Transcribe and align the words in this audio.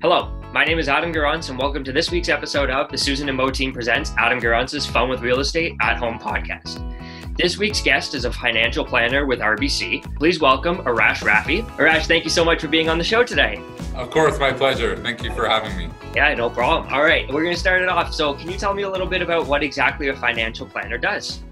Hello, 0.00 0.32
my 0.54 0.64
name 0.64 0.78
is 0.78 0.88
Adam 0.88 1.12
Garance, 1.12 1.50
and 1.50 1.58
welcome 1.58 1.84
to 1.84 1.92
this 1.92 2.10
week's 2.10 2.30
episode 2.30 2.70
of 2.70 2.90
the 2.90 2.96
Susan 2.96 3.28
and 3.28 3.36
Mo 3.36 3.50
team 3.50 3.70
presents 3.70 4.12
Adam 4.16 4.40
Garance's 4.40 4.86
Fun 4.86 5.10
with 5.10 5.20
Real 5.20 5.40
Estate 5.40 5.74
at 5.82 5.98
Home 5.98 6.18
podcast. 6.18 6.82
This 7.36 7.58
week's 7.58 7.82
guest 7.82 8.14
is 8.14 8.24
a 8.24 8.32
financial 8.32 8.82
planner 8.82 9.26
with 9.26 9.40
RBC. 9.40 10.16
Please 10.16 10.40
welcome 10.40 10.78
Arash 10.78 11.18
Rafi. 11.18 11.62
Arash, 11.76 12.06
thank 12.06 12.24
you 12.24 12.30
so 12.30 12.42
much 12.42 12.62
for 12.62 12.68
being 12.68 12.88
on 12.88 12.96
the 12.96 13.04
show 13.04 13.22
today. 13.22 13.60
Of 13.94 14.10
course, 14.10 14.38
my 14.38 14.54
pleasure. 14.54 14.96
Thank 14.96 15.22
you 15.22 15.34
for 15.34 15.46
having 15.46 15.76
me. 15.76 15.90
Yeah, 16.14 16.32
no 16.32 16.48
problem. 16.48 16.90
All 16.94 17.04
right, 17.04 17.30
we're 17.30 17.42
going 17.42 17.54
to 17.54 17.60
start 17.60 17.82
it 17.82 17.90
off. 17.90 18.14
So, 18.14 18.32
can 18.32 18.50
you 18.50 18.56
tell 18.56 18.72
me 18.72 18.84
a 18.84 18.90
little 18.90 19.06
bit 19.06 19.20
about 19.20 19.46
what 19.46 19.62
exactly 19.62 20.08
a 20.08 20.16
financial 20.16 20.64
planner 20.64 20.96
does? 20.96 21.42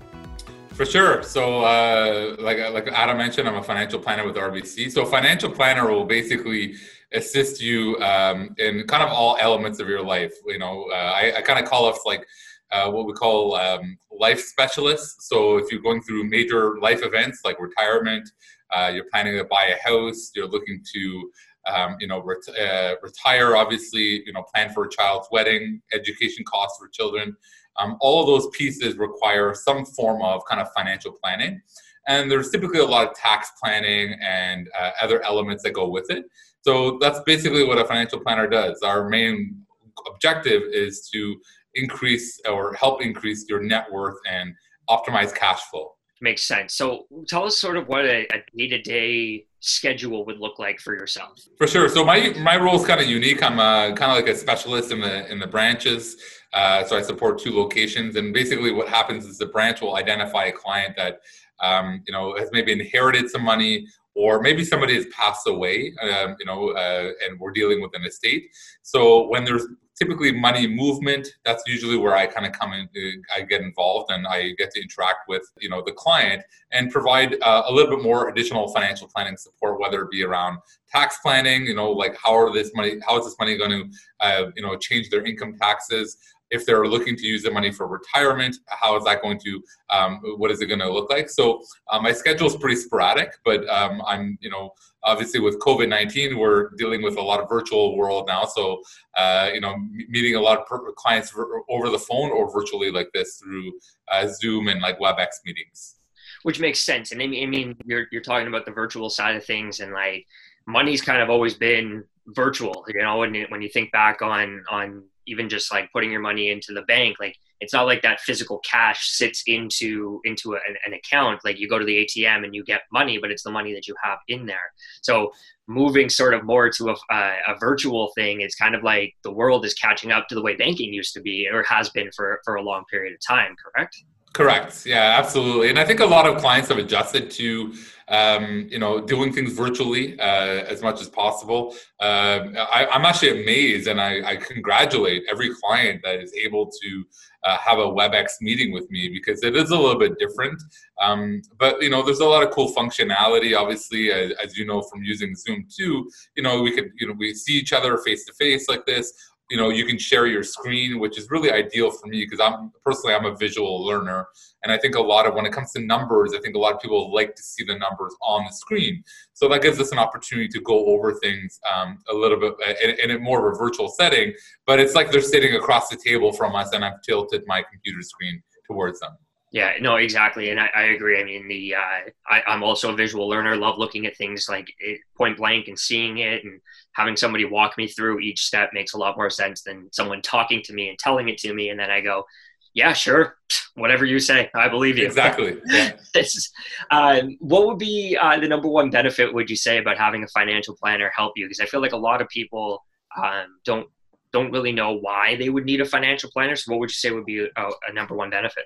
For 0.74 0.84
sure. 0.84 1.22
So, 1.22 1.60
uh, 1.60 2.34
like 2.40 2.58
like 2.72 2.88
Adam 2.88 3.16
mentioned, 3.16 3.48
I'm 3.48 3.54
a 3.54 3.62
financial 3.62 4.00
planner 4.00 4.26
with 4.26 4.34
RBC. 4.34 4.90
So, 4.90 5.04
financial 5.04 5.48
planner 5.48 5.88
will 5.88 6.04
basically 6.04 6.74
assist 7.12 7.62
you 7.62 7.96
um, 8.00 8.56
in 8.58 8.84
kind 8.88 9.04
of 9.04 9.10
all 9.10 9.36
elements 9.40 9.78
of 9.78 9.88
your 9.88 10.02
life. 10.02 10.34
You 10.48 10.58
know, 10.58 10.88
uh, 10.90 11.12
I, 11.14 11.34
I 11.36 11.42
kind 11.42 11.60
of 11.60 11.70
call 11.70 11.86
us 11.86 12.00
like 12.04 12.26
uh, 12.72 12.90
what 12.90 13.06
we 13.06 13.12
call 13.12 13.54
um, 13.54 13.96
life 14.10 14.40
specialists. 14.40 15.28
So 15.28 15.58
if 15.58 15.70
you're 15.70 15.80
going 15.80 16.02
through 16.02 16.24
major 16.24 16.80
life 16.80 17.04
events 17.04 17.42
like 17.44 17.60
retirement, 17.60 18.28
uh, 18.72 18.90
you're 18.92 19.06
planning 19.12 19.38
to 19.38 19.44
buy 19.44 19.66
a 19.66 19.88
house, 19.88 20.32
you're 20.34 20.48
looking 20.48 20.82
to 20.92 21.30
um, 21.72 21.96
you 22.00 22.08
know 22.08 22.20
ret- 22.20 22.60
uh, 22.60 22.96
retire, 23.00 23.54
obviously, 23.54 24.24
you 24.26 24.32
know 24.32 24.42
plan 24.52 24.72
for 24.74 24.86
a 24.86 24.90
child's 24.90 25.28
wedding, 25.30 25.80
education 25.92 26.44
costs 26.44 26.78
for 26.80 26.88
children. 26.88 27.36
Um, 27.78 27.96
all 28.00 28.20
of 28.20 28.26
those 28.26 28.48
pieces 28.56 28.96
require 28.96 29.54
some 29.54 29.84
form 29.84 30.22
of 30.22 30.42
kind 30.48 30.60
of 30.60 30.68
financial 30.76 31.12
planning. 31.12 31.60
And 32.06 32.30
there's 32.30 32.50
typically 32.50 32.80
a 32.80 32.84
lot 32.84 33.08
of 33.08 33.14
tax 33.14 33.50
planning 33.62 34.16
and 34.22 34.68
uh, 34.78 34.90
other 35.00 35.22
elements 35.24 35.62
that 35.62 35.72
go 35.72 35.88
with 35.88 36.10
it. 36.10 36.24
So 36.62 36.98
that's 37.00 37.20
basically 37.20 37.64
what 37.64 37.78
a 37.78 37.84
financial 37.84 38.20
planner 38.20 38.46
does. 38.46 38.80
Our 38.82 39.08
main 39.08 39.64
objective 40.06 40.62
is 40.72 41.08
to 41.12 41.36
increase 41.74 42.40
or 42.48 42.74
help 42.74 43.02
increase 43.02 43.46
your 43.48 43.62
net 43.62 43.86
worth 43.92 44.18
and 44.30 44.54
optimize 44.88 45.34
cash 45.34 45.60
flow. 45.70 45.92
Makes 46.20 46.46
sense. 46.46 46.74
So 46.74 47.06
tell 47.28 47.44
us 47.44 47.58
sort 47.58 47.76
of 47.76 47.88
what 47.88 48.04
a 48.04 48.26
day 48.56 48.68
to 48.68 48.80
day 48.80 49.46
schedule 49.64 50.26
would 50.26 50.38
look 50.38 50.58
like 50.58 50.78
for 50.78 50.94
yourself. 50.94 51.40
For 51.56 51.66
sure. 51.66 51.88
So 51.88 52.04
my 52.04 52.34
my 52.38 52.56
role 52.56 52.76
is 52.76 52.86
kind 52.86 53.00
of 53.00 53.06
unique. 53.06 53.42
I'm 53.42 53.58
a, 53.58 53.94
kind 53.94 54.12
of 54.12 54.16
like 54.16 54.28
a 54.28 54.36
specialist 54.36 54.92
in 54.92 55.00
the 55.00 55.30
in 55.32 55.38
the 55.38 55.46
branches. 55.46 56.16
Uh, 56.52 56.84
so 56.84 56.96
I 56.96 57.02
support 57.02 57.38
two 57.38 57.56
locations, 57.56 58.16
and 58.16 58.32
basically 58.34 58.72
what 58.72 58.88
happens 58.88 59.24
is 59.24 59.38
the 59.38 59.46
branch 59.46 59.80
will 59.80 59.96
identify 59.96 60.44
a 60.44 60.52
client 60.52 60.94
that 60.96 61.20
um, 61.60 62.02
you 62.06 62.12
know 62.12 62.36
has 62.36 62.50
maybe 62.52 62.72
inherited 62.72 63.30
some 63.30 63.42
money 63.42 63.86
or 64.14 64.40
maybe 64.40 64.64
somebody 64.64 64.94
has 64.94 65.06
passed 65.06 65.48
away, 65.48 65.92
um, 66.00 66.36
you 66.38 66.46
know, 66.46 66.70
uh, 66.70 67.10
and 67.26 67.40
we're 67.40 67.50
dealing 67.50 67.80
with 67.82 67.90
an 67.94 68.04
estate. 68.04 68.44
So 68.82 69.26
when 69.28 69.44
there's 69.44 69.66
typically 69.98 70.32
money 70.32 70.66
movement, 70.66 71.28
that's 71.44 71.62
usually 71.66 71.96
where 71.96 72.16
I 72.16 72.26
kind 72.26 72.46
of 72.46 72.52
come 72.52 72.72
in, 72.72 72.82
uh, 72.82 73.36
I 73.36 73.42
get 73.42 73.60
involved 73.60 74.10
and 74.10 74.26
I 74.26 74.50
get 74.58 74.70
to 74.72 74.82
interact 74.82 75.28
with, 75.28 75.42
you 75.60 75.68
know, 75.68 75.82
the 75.84 75.92
client 75.92 76.42
and 76.72 76.90
provide 76.90 77.36
uh, 77.42 77.62
a 77.66 77.72
little 77.72 77.96
bit 77.96 78.02
more 78.02 78.28
additional 78.28 78.68
financial 78.68 79.08
planning 79.08 79.36
support, 79.36 79.80
whether 79.80 80.02
it 80.02 80.10
be 80.10 80.24
around 80.24 80.58
tax 80.94 81.18
planning, 81.22 81.66
you 81.66 81.74
know, 81.74 81.90
like 81.90 82.16
how 82.22 82.34
are 82.34 82.52
this 82.52 82.70
money, 82.74 82.98
how 83.06 83.18
is 83.18 83.24
this 83.24 83.36
money 83.38 83.56
going 83.56 83.70
to, 83.70 83.84
uh, 84.20 84.50
you 84.56 84.62
know, 84.62 84.76
change 84.76 85.10
their 85.10 85.24
income 85.24 85.56
taxes? 85.60 86.16
if 86.50 86.64
they're 86.64 86.86
looking 86.86 87.16
to 87.16 87.26
use 87.26 87.42
the 87.42 87.50
money 87.50 87.72
for 87.72 87.86
retirement 87.86 88.56
how 88.68 88.96
is 88.96 89.04
that 89.04 89.20
going 89.22 89.38
to 89.38 89.62
um, 89.90 90.20
what 90.36 90.50
is 90.50 90.60
it 90.60 90.66
going 90.66 90.80
to 90.80 90.90
look 90.90 91.10
like? 91.10 91.28
So 91.28 91.62
uh, 91.90 92.00
my 92.00 92.12
schedule 92.12 92.46
is 92.46 92.56
pretty 92.56 92.76
sporadic 92.76 93.32
but 93.44 93.68
um, 93.68 94.02
i'm 94.06 94.38
you 94.40 94.50
know 94.50 94.70
obviously 95.02 95.40
with 95.40 95.58
covid-19 95.60 96.38
we're 96.38 96.70
dealing 96.78 97.02
with 97.02 97.16
a 97.16 97.20
lot 97.20 97.40
of 97.40 97.48
virtual 97.48 97.96
world 97.96 98.26
now. 98.26 98.44
So 98.44 98.82
uh, 99.16 99.50
you 99.52 99.60
know 99.60 99.74
meeting 100.08 100.36
a 100.36 100.40
lot 100.40 100.58
of 100.58 100.94
clients 100.96 101.32
over 101.68 101.88
the 101.90 101.98
phone 101.98 102.30
or 102.30 102.52
virtually 102.52 102.90
like 102.90 103.10
this 103.12 103.36
through 103.36 103.72
uh, 104.12 104.28
zoom 104.28 104.68
and 104.68 104.80
like 104.80 104.98
webex 104.98 105.28
meetings. 105.44 105.96
Which 106.42 106.60
makes 106.60 106.80
sense. 106.84 107.12
And 107.12 107.22
i 107.22 107.26
mean, 107.26 107.42
I 107.42 107.50
mean 107.50 107.76
you're, 107.86 108.06
you're 108.12 108.22
talking 108.22 108.48
about 108.48 108.64
the 108.66 108.72
virtual 108.72 109.10
side 109.10 109.34
of 109.36 109.44
things 109.44 109.80
and 109.80 109.92
like 109.92 110.26
money's 110.66 111.02
kind 111.02 111.22
of 111.22 111.30
always 111.30 111.54
been 111.54 112.04
virtual 112.28 112.84
you 112.88 113.02
know 113.02 113.18
when 113.18 113.34
you, 113.34 113.68
think 113.68 113.92
back 113.92 114.22
on 114.22 114.64
on 114.70 115.04
even 115.26 115.48
just 115.48 115.72
like 115.72 115.90
putting 115.92 116.10
your 116.10 116.20
money 116.20 116.50
into 116.50 116.72
the 116.72 116.82
bank 116.82 117.16
like 117.20 117.36
it's 117.64 117.72
not 117.72 117.86
like 117.86 118.02
that 118.02 118.20
physical 118.20 118.58
cash 118.58 119.08
sits 119.08 119.42
into 119.46 120.20
into 120.24 120.54
a, 120.54 120.58
an 120.86 120.92
account. 120.92 121.40
Like 121.44 121.58
you 121.58 121.68
go 121.68 121.78
to 121.78 121.84
the 121.84 122.04
atm 122.04 122.44
and 122.44 122.54
you 122.54 122.62
get 122.62 122.82
money 122.92 123.18
but 123.18 123.30
it's 123.30 123.42
the 123.42 123.50
money 123.50 123.72
that 123.72 123.88
you 123.88 123.94
have 124.02 124.18
in 124.28 124.46
there. 124.46 124.72
So 125.02 125.32
moving 125.66 126.10
sort 126.10 126.34
of 126.34 126.44
more 126.44 126.68
to 126.68 126.90
a, 126.90 127.14
a, 127.48 127.58
virtual 127.58 128.12
thing 128.14 128.42
it's 128.42 128.54
kind 128.54 128.74
of 128.74 128.82
like 128.82 129.14
the 129.22 129.32
world 129.32 129.64
is 129.64 129.72
catching 129.72 130.12
up 130.12 130.28
to 130.28 130.34
the 130.34 130.42
way 130.42 130.54
banking 130.54 130.92
used 130.92 131.14
to 131.14 131.22
be 131.22 131.48
or 131.50 131.62
has 131.62 131.88
been 131.88 132.10
for 132.14 132.38
for 132.44 132.56
a 132.56 132.62
long 132.62 132.84
period 132.90 133.14
of 133.14 133.20
time 133.26 133.56
correct 133.56 133.96
correct 134.34 134.84
yeah 134.84 135.16
absolutely 135.18 135.70
and 135.70 135.78
i 135.78 135.84
think 135.84 136.00
a 136.00 136.06
lot 136.06 136.26
of 136.26 136.36
clients 136.36 136.68
have 136.68 136.78
adjusted 136.78 137.30
to 137.30 137.72
um, 138.08 138.66
you 138.70 138.78
know, 138.78 139.00
doing 139.00 139.32
things 139.32 139.52
virtually 139.52 140.18
uh, 140.20 140.64
as 140.68 140.82
much 140.82 141.00
as 141.00 141.08
possible. 141.08 141.74
Uh, 142.00 142.40
I, 142.72 142.86
am 142.90 143.04
actually 143.04 143.42
amazed, 143.42 143.88
and 143.88 144.00
I, 144.00 144.32
I, 144.32 144.36
congratulate 144.36 145.24
every 145.30 145.50
client 145.54 146.02
that 146.04 146.20
is 146.20 146.32
able 146.34 146.70
to 146.70 147.04
uh, 147.44 147.56
have 147.56 147.78
a 147.78 147.86
WebEx 147.86 148.42
meeting 148.42 148.72
with 148.72 148.90
me 148.90 149.08
because 149.08 149.42
it 149.42 149.56
is 149.56 149.70
a 149.70 149.76
little 149.76 149.98
bit 149.98 150.18
different. 150.18 150.62
Um, 151.00 151.40
but 151.58 151.82
you 151.82 151.88
know, 151.88 152.02
there's 152.02 152.20
a 152.20 152.26
lot 152.26 152.42
of 152.42 152.50
cool 152.50 152.74
functionality. 152.74 153.58
Obviously, 153.58 154.12
as, 154.12 154.32
as 154.32 154.58
you 154.58 154.66
know 154.66 154.82
from 154.82 155.02
using 155.02 155.34
Zoom 155.34 155.66
too, 155.74 156.10
you 156.36 156.42
know, 156.42 156.60
we 156.60 156.72
could 156.72 156.90
you 156.98 157.08
know 157.08 157.14
we 157.16 157.32
see 157.34 157.54
each 157.54 157.72
other 157.72 157.96
face 157.98 158.26
to 158.26 158.34
face 158.34 158.68
like 158.68 158.84
this 158.84 159.12
you 159.50 159.56
know 159.56 159.68
you 159.68 159.84
can 159.84 159.98
share 159.98 160.26
your 160.26 160.42
screen 160.42 160.98
which 160.98 161.18
is 161.18 161.30
really 161.30 161.50
ideal 161.50 161.90
for 161.90 162.06
me 162.06 162.24
because 162.24 162.40
i'm 162.40 162.72
personally 162.84 163.14
i'm 163.14 163.26
a 163.26 163.36
visual 163.36 163.84
learner. 163.84 164.26
And 164.62 164.72
i 164.72 164.78
think 164.78 164.94
a 164.94 165.00
lot 165.00 165.26
of 165.26 165.34
when 165.34 165.44
it 165.44 165.52
comes 165.52 165.72
to 165.72 165.80
numbers 165.80 166.32
i 166.34 166.40
think 166.40 166.54
a 166.54 166.58
lot 166.58 166.74
of 166.74 166.80
people 166.80 167.12
like 167.12 167.34
to 167.34 167.42
see 167.42 167.64
the 167.64 167.78
numbers 167.78 168.14
on 168.22 168.44
the 168.44 168.52
screen. 168.52 169.02
So 169.34 169.48
that 169.48 169.62
gives 169.62 169.80
us 169.80 169.92
an 169.92 169.98
opportunity 169.98 170.48
to 170.48 170.60
go 170.60 170.86
over 170.86 171.12
things 171.14 171.60
um, 171.74 171.98
a 172.08 172.14
little 172.14 172.38
bit 172.38 172.54
uh, 172.66 172.72
in, 172.82 173.10
in 173.10 173.16
a 173.16 173.18
more 173.18 173.46
of 173.46 173.54
a 173.54 173.58
virtual 173.58 173.88
setting. 173.88 174.32
But 174.66 174.80
it's 174.80 174.94
like 174.94 175.10
they're 175.10 175.20
sitting 175.20 175.54
across 175.56 175.88
the 175.88 175.96
table 175.96 176.32
from 176.32 176.54
us 176.54 176.72
and 176.72 176.84
i've 176.84 177.02
tilted 177.02 177.42
my 177.46 177.62
computer 177.70 178.02
screen 178.02 178.42
towards 178.66 179.00
them 179.00 179.16
yeah, 179.54 179.74
no, 179.80 179.94
exactly, 179.94 180.50
and 180.50 180.58
I, 180.58 180.68
I 180.74 180.82
agree. 180.86 181.20
I 181.20 181.22
mean, 181.22 181.46
the 181.46 181.76
uh, 181.76 182.10
I, 182.28 182.42
am 182.48 182.64
also 182.64 182.92
a 182.92 182.96
visual 182.96 183.28
learner. 183.28 183.54
Love 183.54 183.78
looking 183.78 184.04
at 184.04 184.16
things 184.16 184.48
like 184.48 184.66
it, 184.80 184.98
point 185.16 185.36
blank 185.36 185.68
and 185.68 185.78
seeing 185.78 186.18
it, 186.18 186.42
and 186.42 186.60
having 186.94 187.16
somebody 187.16 187.44
walk 187.44 187.78
me 187.78 187.86
through 187.86 188.18
each 188.18 188.46
step 188.46 188.70
makes 188.72 188.94
a 188.94 188.98
lot 188.98 189.16
more 189.16 189.30
sense 189.30 189.62
than 189.62 189.88
someone 189.92 190.22
talking 190.22 190.60
to 190.64 190.72
me 190.72 190.88
and 190.88 190.98
telling 190.98 191.28
it 191.28 191.38
to 191.38 191.54
me, 191.54 191.68
and 191.68 191.78
then 191.78 191.88
I 191.88 192.00
go, 192.00 192.24
"Yeah, 192.72 192.92
sure, 192.94 193.36
whatever 193.74 194.04
you 194.04 194.18
say, 194.18 194.50
I 194.56 194.68
believe 194.68 194.98
you." 194.98 195.06
Exactly. 195.06 195.56
Yeah. 195.66 195.92
this, 196.14 196.50
um, 196.90 197.36
what 197.38 197.68
would 197.68 197.78
be 197.78 198.18
uh, 198.20 198.40
the 198.40 198.48
number 198.48 198.66
one 198.66 198.90
benefit? 198.90 199.32
Would 199.32 199.48
you 199.48 199.56
say 199.56 199.78
about 199.78 199.98
having 199.98 200.24
a 200.24 200.28
financial 200.28 200.74
planner 200.74 201.12
help 201.14 201.34
you? 201.36 201.44
Because 201.44 201.60
I 201.60 201.66
feel 201.66 201.80
like 201.80 201.92
a 201.92 201.96
lot 201.96 202.20
of 202.20 202.28
people 202.28 202.82
um, 203.16 203.60
don't 203.64 203.86
don't 204.32 204.50
really 204.50 204.72
know 204.72 204.94
why 204.94 205.36
they 205.36 205.48
would 205.48 205.64
need 205.64 205.80
a 205.80 205.84
financial 205.84 206.28
planner. 206.32 206.56
So, 206.56 206.72
what 206.72 206.80
would 206.80 206.90
you 206.90 206.94
say 206.94 207.12
would 207.12 207.24
be 207.24 207.38
a, 207.38 207.70
a 207.88 207.92
number 207.92 208.16
one 208.16 208.30
benefit? 208.30 208.64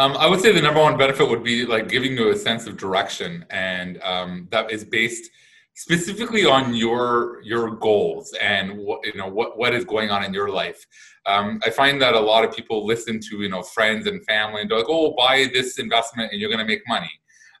Um, 0.00 0.16
I 0.16 0.26
would 0.26 0.40
say 0.40 0.50
the 0.50 0.62
number 0.62 0.80
one 0.80 0.96
benefit 0.96 1.28
would 1.28 1.44
be 1.44 1.66
like 1.66 1.90
giving 1.90 2.16
you 2.16 2.30
a 2.30 2.34
sense 2.36 2.66
of 2.66 2.78
direction, 2.78 3.44
and 3.50 4.00
um, 4.02 4.48
that 4.50 4.70
is 4.70 4.82
based 4.82 5.30
specifically 5.74 6.46
on 6.46 6.74
your 6.74 7.42
your 7.42 7.72
goals 7.72 8.32
and 8.40 8.78
what 8.78 9.04
you 9.04 9.12
know 9.12 9.28
what 9.28 9.58
what 9.58 9.74
is 9.74 9.84
going 9.84 10.10
on 10.10 10.24
in 10.24 10.32
your 10.32 10.48
life. 10.48 10.86
Um, 11.26 11.60
I 11.66 11.68
find 11.68 12.00
that 12.00 12.14
a 12.14 12.18
lot 12.18 12.44
of 12.44 12.56
people 12.56 12.86
listen 12.86 13.20
to 13.28 13.42
you 13.42 13.50
know 13.50 13.60
friends 13.62 14.06
and 14.06 14.24
family 14.24 14.62
and 14.62 14.70
they're 14.70 14.78
like, 14.78 14.86
"Oh, 14.88 15.14
buy 15.18 15.50
this 15.52 15.78
investment 15.78 16.32
and 16.32 16.40
you're 16.40 16.48
going 16.48 16.66
to 16.66 16.72
make 16.74 16.80
money." 16.88 17.12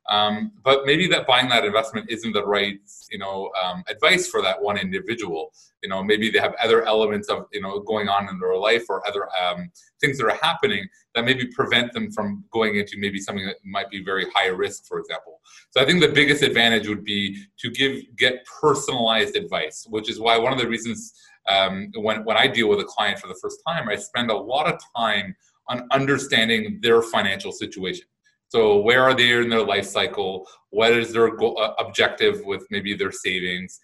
Um, 0.08 0.52
but 0.64 0.86
maybe 0.86 1.06
that 1.08 1.26
buying 1.26 1.50
that 1.50 1.66
investment 1.66 2.08
isn't 2.08 2.32
the 2.32 2.46
right, 2.46 2.80
you 3.10 3.18
know, 3.18 3.50
um, 3.62 3.84
advice 3.86 4.28
for 4.28 4.40
that 4.40 4.62
one 4.62 4.78
individual. 4.78 5.52
You 5.82 5.88
know, 5.88 6.02
maybe 6.02 6.30
they 6.30 6.38
have 6.38 6.54
other 6.62 6.84
elements 6.84 7.28
of, 7.28 7.46
you 7.52 7.60
know, 7.60 7.80
going 7.80 8.08
on 8.08 8.28
in 8.28 8.38
their 8.38 8.56
life 8.56 8.84
or 8.88 9.06
other 9.06 9.28
um, 9.42 9.70
things 10.00 10.18
that 10.18 10.26
are 10.26 10.38
happening 10.42 10.86
that 11.14 11.24
maybe 11.24 11.46
prevent 11.46 11.92
them 11.92 12.10
from 12.10 12.44
going 12.50 12.76
into 12.76 12.98
maybe 12.98 13.18
something 13.18 13.46
that 13.46 13.56
might 13.64 13.90
be 13.90 14.02
very 14.02 14.26
high 14.34 14.48
risk, 14.48 14.86
for 14.86 14.98
example. 14.98 15.40
So 15.70 15.80
I 15.80 15.86
think 15.86 16.00
the 16.00 16.08
biggest 16.08 16.42
advantage 16.42 16.88
would 16.88 17.04
be 17.04 17.44
to 17.58 17.70
give 17.70 18.02
get 18.16 18.44
personalized 18.60 19.36
advice, 19.36 19.86
which 19.88 20.10
is 20.10 20.20
why 20.20 20.38
one 20.38 20.52
of 20.52 20.58
the 20.58 20.68
reasons 20.68 21.12
um, 21.48 21.90
when 21.96 22.24
when 22.24 22.36
I 22.36 22.46
deal 22.46 22.68
with 22.68 22.80
a 22.80 22.84
client 22.84 23.18
for 23.18 23.28
the 23.28 23.38
first 23.40 23.60
time, 23.66 23.88
I 23.88 23.96
spend 23.96 24.30
a 24.30 24.36
lot 24.36 24.72
of 24.72 24.80
time 24.96 25.34
on 25.68 25.88
understanding 25.92 26.80
their 26.82 27.00
financial 27.00 27.52
situation 27.52 28.04
so 28.50 28.78
where 28.78 29.04
are 29.04 29.14
they 29.14 29.32
in 29.32 29.48
their 29.48 29.64
life 29.64 29.86
cycle? 29.86 30.44
What 30.70 30.92
is 30.92 31.12
their 31.12 31.30
goal, 31.36 31.56
uh, 31.60 31.72
objective 31.78 32.44
with 32.44 32.66
maybe 32.68 32.94
their 32.94 33.12
savings? 33.12 33.78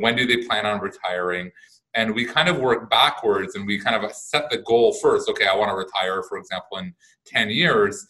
When 0.00 0.16
do 0.16 0.26
they 0.26 0.46
plan 0.46 0.66
on 0.66 0.80
retiring? 0.80 1.50
And 1.94 2.14
we 2.14 2.24
kind 2.24 2.48
of 2.48 2.58
work 2.58 2.90
backwards 2.90 3.54
and 3.54 3.66
we 3.66 3.78
kind 3.78 4.02
of 4.02 4.12
set 4.12 4.50
the 4.50 4.58
goal 4.58 4.92
first. 4.94 5.28
Okay, 5.28 5.46
I 5.46 5.54
want 5.54 5.70
to 5.70 5.76
retire, 5.76 6.22
for 6.24 6.38
example, 6.38 6.78
in 6.78 6.94
10 7.26 7.50
years. 7.50 8.06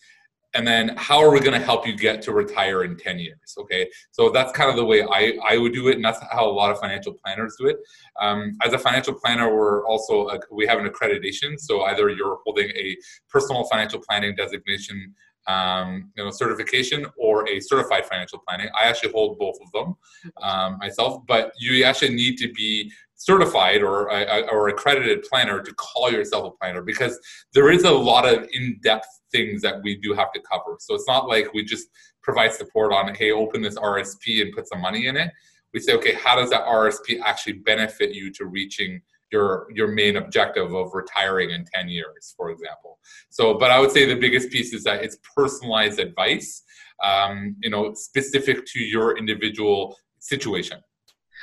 and 0.55 0.67
then 0.67 0.95
how 0.97 1.19
are 1.19 1.31
we 1.31 1.41
going 1.41 1.59
to 1.59 1.65
help 1.65 1.87
you 1.87 1.95
get 1.97 2.23
to 2.23 2.33
retire 2.33 2.85
in 2.85 2.97
10 2.97 3.19
years 3.19 3.55
okay 3.59 3.89
so 4.13 4.31
that's 4.31 4.53
kind 4.53 4.71
of 4.71 4.77
the 4.77 4.85
way 4.85 5.03
i, 5.03 5.37
I 5.47 5.59
would 5.59 5.73
do 5.73 5.89
it 5.89 5.97
and 5.97 6.05
that's 6.05 6.21
how 6.31 6.49
a 6.49 6.55
lot 6.61 6.71
of 6.71 6.79
financial 6.79 7.13
planners 7.13 7.57
do 7.59 7.67
it 7.67 7.77
um, 8.21 8.57
as 8.65 8.73
a 8.73 8.79
financial 8.79 9.15
planner 9.15 9.55
we're 9.55 9.85
also 9.87 10.29
a, 10.29 10.39
we 10.51 10.67
have 10.67 10.79
an 10.79 10.89
accreditation 10.89 11.59
so 11.59 11.83
either 11.83 12.09
you're 12.09 12.39
holding 12.45 12.71
a 12.71 12.97
personal 13.29 13.65
financial 13.65 14.01
planning 14.01 14.35
designation 14.37 15.15
um, 15.46 16.11
you 16.17 16.25
know, 16.25 16.31
certification 16.31 17.06
or 17.17 17.49
a 17.49 17.61
certified 17.61 18.06
financial 18.06 18.41
planning. 18.46 18.69
I 18.79 18.87
actually 18.87 19.12
hold 19.12 19.38
both 19.38 19.56
of 19.64 19.70
them 19.73 19.96
um, 20.43 20.79
myself, 20.79 21.23
but 21.26 21.52
you 21.58 21.85
actually 21.85 22.14
need 22.14 22.37
to 22.38 22.52
be 22.52 22.91
certified 23.17 23.82
or 23.82 24.11
or 24.52 24.69
accredited 24.69 25.23
planner 25.23 25.62
to 25.62 25.75
call 25.75 26.11
yourself 26.11 26.52
a 26.52 26.58
planner 26.58 26.82
because 26.82 27.19
there 27.52 27.70
is 27.70 27.85
a 27.85 27.91
lot 27.91 28.26
of 28.26 28.46
in-depth 28.52 29.06
things 29.31 29.62
that 29.62 29.82
we 29.82 29.96
do 29.96 30.12
have 30.12 30.32
to 30.32 30.41
cover. 30.41 30.76
So 30.79 30.94
it's 30.94 31.08
not 31.08 31.29
like 31.29 31.52
we 31.55 31.64
just 31.64 31.88
provide 32.23 32.52
support 32.52 32.93
on 32.93 33.14
hey 33.14 33.32
open 33.32 33.62
this 33.62 33.76
RSP 33.76 34.43
and 34.43 34.52
put 34.52 34.69
some 34.69 34.81
money 34.81 35.06
in 35.06 35.17
it. 35.17 35.31
We 35.73 35.81
say 35.81 35.94
okay 35.94 36.14
how 36.14 36.37
does 36.37 36.50
that 36.50 36.64
RSP 36.64 37.20
actually 37.25 37.55
benefit 37.55 38.14
you 38.14 38.32
to 38.32 38.46
reaching 38.46 39.00
your 39.35 39.67
your 39.79 39.89
main 39.89 40.15
objective 40.23 40.73
of 40.81 40.87
retiring 40.95 41.51
in 41.51 41.65
10 41.75 41.89
years 41.89 42.35
for 42.37 42.47
example 42.55 42.93
so 43.31 43.43
but 43.63 43.71
i 43.71 43.79
would 43.81 43.93
say 43.97 44.03
the 44.07 44.21
biggest 44.27 44.47
piece 44.55 44.73
is 44.73 44.83
that 44.85 45.03
it's 45.05 45.19
personalized 45.37 45.99
advice 45.99 46.63
um, 47.03 47.57
you 47.65 47.71
know 47.71 47.93
specific 47.95 48.65
to 48.73 48.79
your 48.95 49.19
individual 49.19 49.97
situation 50.21 50.79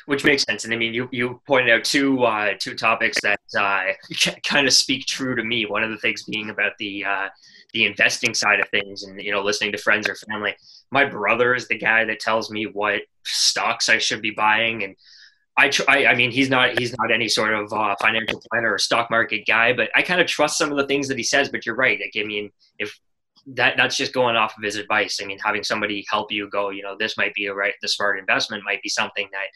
which 0.05 0.23
makes 0.23 0.43
sense. 0.43 0.65
And 0.65 0.73
I 0.73 0.77
mean, 0.77 0.93
you, 0.93 1.07
you 1.11 1.41
pointed 1.47 1.71
out 1.71 1.83
two 1.83 2.23
uh, 2.23 2.53
two 2.59 2.75
topics 2.75 3.17
that 3.21 3.39
uh, 3.57 3.83
kind 4.43 4.67
of 4.67 4.73
speak 4.73 5.05
true 5.05 5.35
to 5.35 5.43
me. 5.43 5.65
One 5.65 5.83
of 5.83 5.91
the 5.91 5.97
things 5.97 6.23
being 6.23 6.49
about 6.49 6.73
the 6.79 7.05
uh, 7.05 7.27
the 7.73 7.85
investing 7.85 8.33
side 8.33 8.59
of 8.59 8.69
things, 8.69 9.03
and 9.03 9.21
you 9.21 9.31
know, 9.31 9.41
listening 9.41 9.71
to 9.73 9.77
friends 9.77 10.09
or 10.09 10.15
family. 10.15 10.55
My 10.91 11.05
brother 11.05 11.55
is 11.55 11.67
the 11.67 11.77
guy 11.77 12.03
that 12.05 12.19
tells 12.19 12.49
me 12.49 12.65
what 12.65 13.01
stocks 13.25 13.89
I 13.89 13.97
should 13.97 14.21
be 14.21 14.31
buying, 14.31 14.83
and 14.83 14.95
I, 15.57 15.69
tr- 15.69 15.83
I, 15.87 16.07
I 16.07 16.15
mean, 16.15 16.31
he's 16.31 16.49
not 16.49 16.79
he's 16.79 16.95
not 16.97 17.11
any 17.11 17.27
sort 17.27 17.53
of 17.53 17.71
uh, 17.73 17.95
financial 18.01 18.41
planner 18.49 18.73
or 18.73 18.77
stock 18.77 19.11
market 19.11 19.43
guy, 19.45 19.73
but 19.73 19.89
I 19.95 20.01
kind 20.01 20.21
of 20.21 20.27
trust 20.27 20.57
some 20.57 20.71
of 20.71 20.77
the 20.77 20.87
things 20.87 21.07
that 21.09 21.17
he 21.17 21.23
says. 21.23 21.49
But 21.49 21.65
you're 21.65 21.75
right. 21.75 21.99
Like, 21.99 22.13
I 22.21 22.25
mean, 22.25 22.51
if 22.79 22.97
that 23.47 23.75
that's 23.75 23.97
just 23.97 24.13
going 24.13 24.35
off 24.35 24.57
of 24.57 24.63
his 24.63 24.75
advice. 24.75 25.19
I 25.21 25.25
mean, 25.25 25.39
having 25.39 25.63
somebody 25.63 26.05
help 26.09 26.31
you 26.31 26.49
go, 26.49 26.69
you 26.69 26.83
know, 26.83 26.95
this 26.97 27.17
might 27.17 27.33
be 27.33 27.47
a 27.47 27.53
right, 27.53 27.73
the 27.81 27.87
smart 27.87 28.19
investment 28.19 28.63
might 28.63 28.81
be 28.81 28.89
something 28.89 29.27
that 29.31 29.47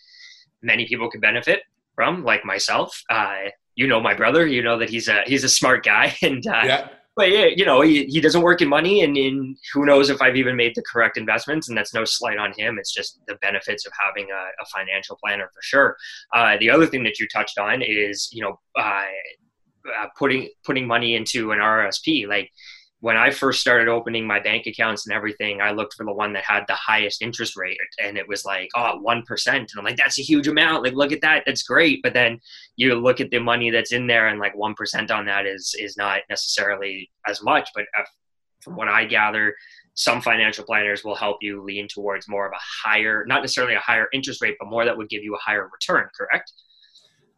many 0.62 0.88
people 0.88 1.09
could 1.09 1.21
benefit 1.21 1.62
from, 1.95 2.24
like 2.24 2.44
myself. 2.44 3.01
Uh, 3.09 3.50
you 3.75 3.88
know, 3.88 4.00
my 4.00 4.13
brother. 4.13 4.45
You 4.45 4.63
know 4.63 4.77
that 4.80 4.89
he's 4.89 5.07
a 5.07 5.24
he's 5.25 5.44
a 5.44 5.50
smart 5.50 5.86
guy, 5.86 6.15
and 6.21 6.45
uh, 6.45 6.62
yeah 6.65 6.88
but 7.16 7.32
yeah, 7.32 7.46
you 7.46 7.66
know, 7.66 7.82
he, 7.82 8.06
he 8.06 8.20
doesn't 8.20 8.42
work 8.42 8.62
in 8.62 8.68
money, 8.68 9.02
and 9.02 9.18
in 9.18 9.56
who 9.74 9.86
knows 9.86 10.10
if 10.10 10.22
I've 10.22 10.36
even 10.36 10.56
made 10.56 10.74
the 10.76 10.84
correct 10.92 11.18
investments. 11.18 11.70
And 11.70 11.78
that's 11.78 11.94
no 11.94 12.04
slight 12.04 12.38
on 12.38 12.54
him. 12.58 12.78
It's 12.78 12.94
just 12.94 13.20
the 13.28 13.36
benefits 13.36 13.86
of 13.86 13.94
having 14.00 14.28
a, 14.32 14.36
a 14.62 14.66
financial 14.74 15.18
planner 15.24 15.50
for 15.54 15.62
sure. 15.62 15.98
Uh, 16.34 16.58
the 16.60 16.70
other 16.70 16.86
thing 16.86 17.04
that 17.04 17.20
you 17.20 17.28
touched 17.28 17.58
on 17.58 17.82
is, 17.82 18.30
you 18.34 18.44
know, 18.44 18.60
uh, 18.78 19.06
uh, 20.02 20.08
putting 20.18 20.50
putting 20.66 20.86
money 20.88 21.16
into 21.16 21.52
an 21.52 21.60
RSP. 21.60 22.28
Like 22.28 22.52
when 23.06 23.18
I 23.18 23.30
first 23.30 23.62
started 23.62 23.88
opening 23.88 24.25
my 24.25 24.40
bank 24.40 24.66
accounts 24.66 25.06
and 25.06 25.16
everything, 25.16 25.62
I 25.62 25.69
looked 25.69 25.94
for 25.94 26.07
the 26.07 26.12
one 26.12 26.34
that 26.34 26.44
had 26.44 26.63
the 26.68 26.74
highest 26.74 27.22
interest 27.22 27.56
rate, 27.56 27.78
and 28.04 28.18
it 28.18 28.28
was 28.28 28.44
like, 28.46 28.68
oh, 28.75 28.98
one 29.00 29.22
percent, 29.22 29.69
and 29.72 29.78
I'm 29.78 29.86
like, 29.86 29.96
that's 29.96 30.18
a 30.18 30.24
huge 30.24 30.48
amount. 30.48 30.81
Like, 30.81 30.94
look 30.94 31.12
at 31.12 31.22
that, 31.22 31.44
that's 31.46 31.62
great. 31.62 32.02
But 32.02 32.16
then 32.16 32.40
you 32.78 32.96
look 32.96 33.22
at 33.22 33.30
the 33.30 33.38
money 33.38 33.69
that's 33.69 33.94
in 33.94 34.07
there, 34.07 34.30
and 34.30 34.40
like 34.40 34.56
one 34.56 34.74
percent 34.74 35.12
on 35.12 35.28
that 35.28 35.46
is 35.46 35.75
is 35.78 35.96
not 35.98 36.22
necessarily 36.31 37.12
as 37.28 37.44
much. 37.44 37.69
But 37.75 37.86
uh, 37.96 38.06
from 38.63 38.75
what 38.75 38.88
I 38.88 39.06
gather, 39.06 39.54
some 39.94 40.19
financial 40.19 40.66
planners 40.66 41.04
will 41.04 41.13
help 41.13 41.38
you 41.42 41.62
lean 41.62 41.88
towards 41.88 42.28
more 42.28 42.48
of 42.48 42.54
a 42.54 42.90
higher, 42.90 43.24
not 43.28 43.44
necessarily 43.44 43.75
a 43.75 43.80
higher 43.80 44.07
interest 44.13 44.42
rate, 44.42 44.56
but 44.60 44.68
more 44.68 44.84
that 44.84 44.98
would 44.98 45.10
give 45.10 45.22
you 45.22 45.36
a 45.36 45.46
higher 45.46 45.69
return. 45.72 46.10
Correct? 46.18 46.52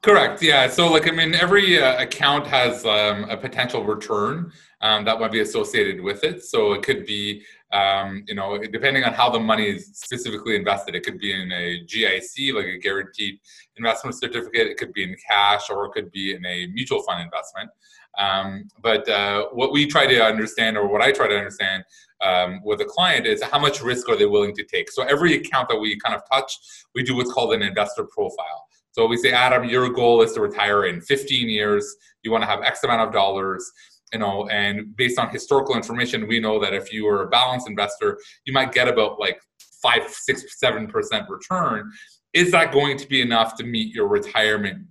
Correct. 0.04 0.44
Yeah. 0.44 0.70
So, 0.70 0.92
like, 0.92 1.08
I 1.08 1.12
mean, 1.12 1.34
every 1.34 1.82
uh, 1.82 2.02
account 2.02 2.46
has 2.48 2.86
um, 2.86 3.26
a 3.30 3.36
potential 3.36 3.84
return 3.84 4.52
um, 4.82 5.04
that 5.06 5.20
might 5.20 5.32
be 5.32 5.40
associated 5.40 6.02
with 6.02 6.24
it. 6.24 6.44
So, 6.44 6.74
it 6.74 6.84
could 6.84 7.06
be, 7.06 7.44
um, 7.74 8.24
you 8.28 8.36
know, 8.36 8.60
depending 8.60 9.04
on 9.04 9.14
how 9.14 9.30
the 9.30 9.40
money 9.40 9.66
is 9.66 9.88
specifically 9.94 10.56
invested, 10.56 10.94
it 10.94 11.04
could 11.04 11.18
be 11.18 11.34
in 11.34 11.52
a 11.52 11.84
GIC, 11.86 12.54
like 12.54 12.68
a 12.68 12.78
guaranteed 12.78 13.40
investment 13.76 14.16
certificate. 14.16 14.68
It 14.68 14.78
could 14.78 14.94
be 14.94 15.04
in 15.04 15.16
cash, 15.28 15.70
or 15.70 15.86
it 15.88 15.94
could 15.94 16.12
be 16.12 16.36
in 16.36 16.46
a 16.46 16.68
mutual 16.68 17.02
fund 17.02 17.22
investment. 17.22 17.72
Um, 18.20 18.70
but 18.82 19.08
uh, 19.10 19.48
what 19.52 19.72
we 19.72 19.88
try 19.88 20.06
to 20.06 20.24
understand, 20.24 20.78
or 20.78 20.88
what 20.88 21.02
I 21.02 21.12
try 21.12 21.28
to 21.28 21.38
understand 21.38 21.84
um, 22.22 22.62
with 22.64 22.82
a 22.82 22.86
client, 22.86 23.26
is 23.26 23.42
how 23.42 23.60
much 23.60 23.82
risk 23.82 24.10
are 24.10 24.16
they 24.16 24.26
willing 24.26 24.56
to 24.56 24.64
take. 24.64 24.92
So, 24.92 25.04
every 25.04 25.36
account 25.36 25.70
that 25.70 25.78
we 25.78 26.00
kind 26.00 26.16
of 26.16 26.22
touch, 26.32 26.56
we 26.94 27.02
do 27.02 27.16
what's 27.16 27.34
called 27.34 27.54
an 27.54 27.64
investor 27.64 28.06
profile. 28.06 28.67
So 28.98 29.06
we 29.06 29.16
say, 29.16 29.32
Adam, 29.32 29.64
your 29.70 29.90
goal 29.90 30.24
is 30.24 30.34
to 30.34 30.42
retire 30.42 30.86
in 30.86 31.02
15 31.02 31.50
years. 31.50 31.96
You 32.24 32.32
want 32.32 32.42
to 32.42 32.48
have 32.48 32.64
X 32.64 32.84
amount 32.84 33.08
of 33.08 33.14
dollars, 33.14 33.72
you 34.12 34.18
know, 34.18 34.50
and 34.50 34.96
based 34.96 35.20
on 35.20 35.30
historical 35.30 35.76
information, 35.76 36.28
we 36.28 36.40
know 36.40 36.60
that 36.60 36.74
if 36.74 36.92
you 36.92 37.06
were 37.06 37.22
a 37.22 37.28
balanced 37.28 37.70
investor, 37.70 38.18
you 38.46 38.54
might 38.54 38.72
get 38.72 38.88
about 38.88 39.20
like 39.20 39.40
five, 39.84 40.02
six, 40.10 40.60
seven 40.60 40.88
percent 40.88 41.30
return. 41.30 41.92
Is 42.34 42.52
that 42.54 42.72
going 42.72 42.98
to 42.98 43.08
be 43.08 43.22
enough 43.22 43.56
to 43.58 43.64
meet 43.64 43.94
your 43.94 44.08
retirement 44.08 44.88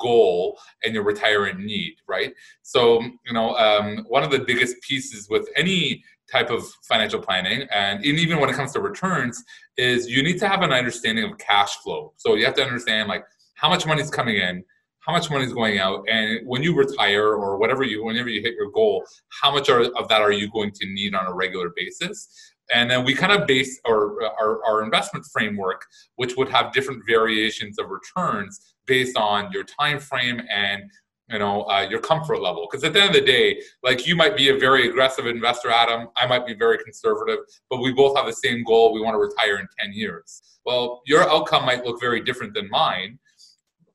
goal 0.00 0.58
and 0.82 0.94
your 0.94 1.04
retirement 1.04 1.60
need, 1.60 1.96
right? 2.08 2.32
So, 2.62 3.02
you 3.02 3.34
know, 3.34 3.54
um, 3.56 4.06
one 4.08 4.22
of 4.22 4.30
the 4.30 4.38
biggest 4.38 4.80
pieces 4.80 5.28
with 5.28 5.46
any 5.54 6.02
type 6.32 6.48
of 6.48 6.64
financial 6.88 7.20
planning 7.20 7.68
and, 7.74 8.04
and 8.04 8.18
even 8.18 8.40
when 8.40 8.48
it 8.48 8.54
comes 8.54 8.72
to 8.72 8.80
returns 8.80 9.42
is 9.76 10.08
you 10.08 10.22
need 10.22 10.38
to 10.38 10.48
have 10.48 10.62
an 10.62 10.72
understanding 10.72 11.24
of 11.24 11.36
cash 11.38 11.74
flow 11.78 12.12
so 12.16 12.36
you 12.36 12.44
have 12.44 12.54
to 12.54 12.62
understand 12.62 13.08
like 13.08 13.24
how 13.60 13.68
much 13.68 13.86
money 13.86 14.00
is 14.00 14.10
coming 14.10 14.36
in, 14.36 14.64
how 15.00 15.12
much 15.12 15.30
money 15.30 15.44
is 15.44 15.52
going 15.52 15.78
out, 15.78 16.02
and 16.08 16.46
when 16.46 16.62
you 16.62 16.74
retire 16.74 17.34
or 17.34 17.58
whatever 17.58 17.82
you, 17.82 18.02
whenever 18.02 18.30
you 18.30 18.40
hit 18.40 18.54
your 18.54 18.70
goal, 18.70 19.04
how 19.40 19.52
much 19.52 19.68
are, 19.68 19.82
of 19.82 20.08
that 20.08 20.22
are 20.22 20.32
you 20.32 20.50
going 20.50 20.72
to 20.72 20.86
need 20.86 21.14
on 21.14 21.26
a 21.26 21.34
regular 21.34 21.70
basis? 21.76 22.28
And 22.72 22.90
then 22.90 23.04
we 23.04 23.14
kind 23.14 23.32
of 23.32 23.46
base 23.46 23.78
our, 23.86 24.22
our, 24.40 24.64
our 24.64 24.82
investment 24.82 25.26
framework, 25.30 25.84
which 26.16 26.36
would 26.36 26.48
have 26.48 26.72
different 26.72 27.02
variations 27.06 27.78
of 27.78 27.90
returns 27.90 28.74
based 28.86 29.16
on 29.16 29.50
your 29.52 29.64
time 29.64 29.98
frame 29.98 30.40
and 30.50 30.84
you 31.28 31.38
know 31.38 31.62
uh, 31.64 31.86
your 31.88 32.00
comfort 32.00 32.40
level. 32.40 32.66
Because 32.68 32.82
at 32.82 32.92
the 32.92 33.00
end 33.00 33.14
of 33.14 33.20
the 33.20 33.26
day 33.26 33.60
like 33.84 34.06
you 34.06 34.16
might 34.16 34.36
be 34.36 34.48
a 34.48 34.58
very 34.58 34.88
aggressive 34.88 35.26
investor 35.26 35.70
adam. 35.70 36.08
I 36.16 36.26
might 36.26 36.46
be 36.46 36.54
very 36.54 36.78
conservative 36.82 37.38
but 37.68 37.80
we 37.80 37.92
both 37.92 38.16
have 38.16 38.26
the 38.26 38.32
same 38.32 38.64
goal. 38.64 38.92
We 38.92 39.00
want 39.00 39.14
to 39.14 39.18
retire 39.18 39.58
in 39.58 39.68
10 39.78 39.92
years. 39.92 40.42
Well 40.64 41.02
your 41.06 41.28
outcome 41.30 41.64
might 41.64 41.84
look 41.84 42.00
very 42.00 42.20
different 42.20 42.52
than 42.54 42.68
mine 42.68 43.18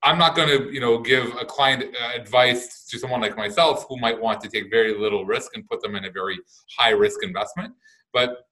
I'm 0.05 0.19
not 0.19 0.35
going 0.35 0.47
to, 0.47 0.71
you 0.71 0.79
know, 0.79 0.99
give 0.99 1.35
a 1.35 1.45
client 1.45 1.83
uh, 1.83 2.11
advice 2.15 2.85
to 2.85 2.99
someone 2.99 3.21
like 3.21 3.35
myself 3.35 3.85
who 3.89 3.97
might 3.97 4.19
want 4.21 4.39
to 4.41 4.49
take 4.49 4.69
very 4.69 4.97
little 4.97 5.25
risk 5.25 5.55
and 5.55 5.67
put 5.67 5.81
them 5.81 5.95
in 5.95 6.05
a 6.05 6.11
very 6.11 6.37
high 6.77 6.91
risk 6.91 7.23
investment. 7.23 7.73
But 8.13 8.45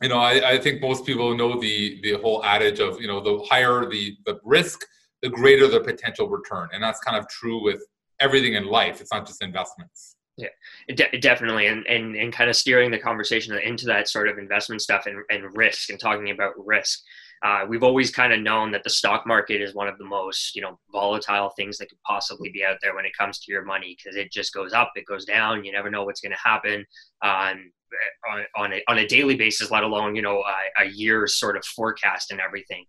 you 0.00 0.08
know, 0.08 0.18
I, 0.18 0.52
I 0.52 0.58
think 0.58 0.80
most 0.80 1.04
people 1.04 1.36
know 1.36 1.60
the 1.60 2.00
the 2.02 2.14
whole 2.22 2.44
adage 2.44 2.80
of 2.80 3.00
you 3.00 3.08
know 3.08 3.20
the 3.20 3.44
higher 3.50 3.84
the 3.88 4.16
the 4.26 4.40
risk, 4.44 4.84
the 5.22 5.28
greater 5.28 5.66
the 5.66 5.80
potential 5.80 6.28
return, 6.28 6.68
and 6.72 6.82
that's 6.82 7.00
kind 7.00 7.16
of 7.16 7.28
true 7.28 7.62
with 7.62 7.82
everything 8.20 8.54
in 8.54 8.66
life. 8.66 9.00
It's 9.00 9.12
not 9.12 9.26
just 9.26 9.42
investments. 9.42 10.16
Yeah, 10.36 10.48
de- 10.88 11.18
definitely, 11.18 11.66
and, 11.66 11.86
and 11.86 12.16
and 12.16 12.32
kind 12.32 12.48
of 12.48 12.56
steering 12.56 12.90
the 12.90 12.98
conversation 12.98 13.56
into 13.58 13.86
that 13.86 14.08
sort 14.08 14.28
of 14.28 14.38
investment 14.38 14.82
stuff 14.82 15.06
and, 15.06 15.22
and 15.30 15.56
risk 15.56 15.90
and 15.90 16.00
talking 16.00 16.30
about 16.30 16.52
risk 16.56 17.00
uh, 17.42 17.64
we've 17.68 17.82
always 17.82 18.10
kind 18.10 18.32
of 18.32 18.40
known 18.40 18.70
that 18.70 18.84
the 18.84 18.90
stock 18.90 19.26
market 19.26 19.60
is 19.60 19.74
one 19.74 19.88
of 19.88 19.98
the 19.98 20.04
most 20.04 20.54
you 20.54 20.62
know 20.62 20.78
volatile 20.90 21.50
things 21.56 21.78
that 21.78 21.88
could 21.88 21.98
possibly 22.06 22.50
be 22.50 22.64
out 22.64 22.76
there 22.82 22.94
when 22.94 23.04
it 23.04 23.16
comes 23.16 23.38
to 23.38 23.52
your 23.52 23.64
money 23.64 23.96
because 23.96 24.16
it 24.16 24.30
just 24.30 24.52
goes 24.52 24.72
up 24.72 24.92
it 24.94 25.06
goes 25.06 25.24
down 25.24 25.64
you 25.64 25.72
never 25.72 25.90
know 25.90 26.04
what's 26.04 26.20
going 26.20 26.32
to 26.32 26.48
happen 26.48 26.84
um, 27.22 27.70
on, 28.30 28.44
on, 28.56 28.72
a, 28.72 28.82
on 28.88 28.98
a 28.98 29.06
daily 29.06 29.36
basis 29.36 29.70
let 29.70 29.82
alone 29.82 30.14
you 30.14 30.22
know 30.22 30.42
a, 30.42 30.84
a 30.84 30.88
year's 30.88 31.34
sort 31.34 31.56
of 31.56 31.64
forecast 31.64 32.30
and 32.30 32.40
everything 32.40 32.84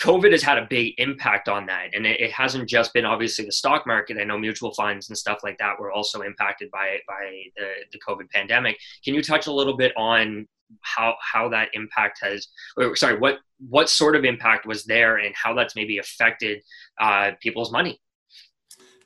COVID 0.00 0.32
has 0.32 0.42
had 0.42 0.58
a 0.58 0.66
big 0.68 0.94
impact 0.98 1.48
on 1.48 1.66
that. 1.66 1.90
And 1.94 2.04
it, 2.04 2.20
it, 2.20 2.32
hasn't 2.32 2.68
just 2.68 2.92
been 2.92 3.04
obviously 3.04 3.44
the 3.44 3.52
stock 3.52 3.86
market. 3.86 4.18
I 4.18 4.24
know 4.24 4.36
mutual 4.36 4.74
funds 4.74 5.08
and 5.08 5.16
stuff 5.16 5.38
like 5.44 5.56
that 5.58 5.78
were 5.78 5.92
also 5.92 6.22
impacted 6.22 6.68
by, 6.72 6.98
by 7.06 7.30
the, 7.56 7.68
the 7.92 8.00
COVID 8.06 8.28
pandemic. 8.30 8.76
Can 9.04 9.14
you 9.14 9.22
touch 9.22 9.46
a 9.46 9.52
little 9.52 9.76
bit 9.76 9.92
on 9.96 10.48
how 10.80 11.14
how 11.20 11.48
that 11.48 11.68
impact 11.74 12.18
has 12.22 12.48
or, 12.76 12.96
sorry 12.96 13.18
what 13.18 13.38
what 13.68 13.88
sort 13.88 14.16
of 14.16 14.24
impact 14.24 14.66
was 14.66 14.84
there 14.84 15.18
and 15.18 15.34
how 15.34 15.54
that's 15.54 15.76
maybe 15.76 15.98
affected 15.98 16.60
uh, 17.00 17.32
people's 17.40 17.72
money? 17.72 18.00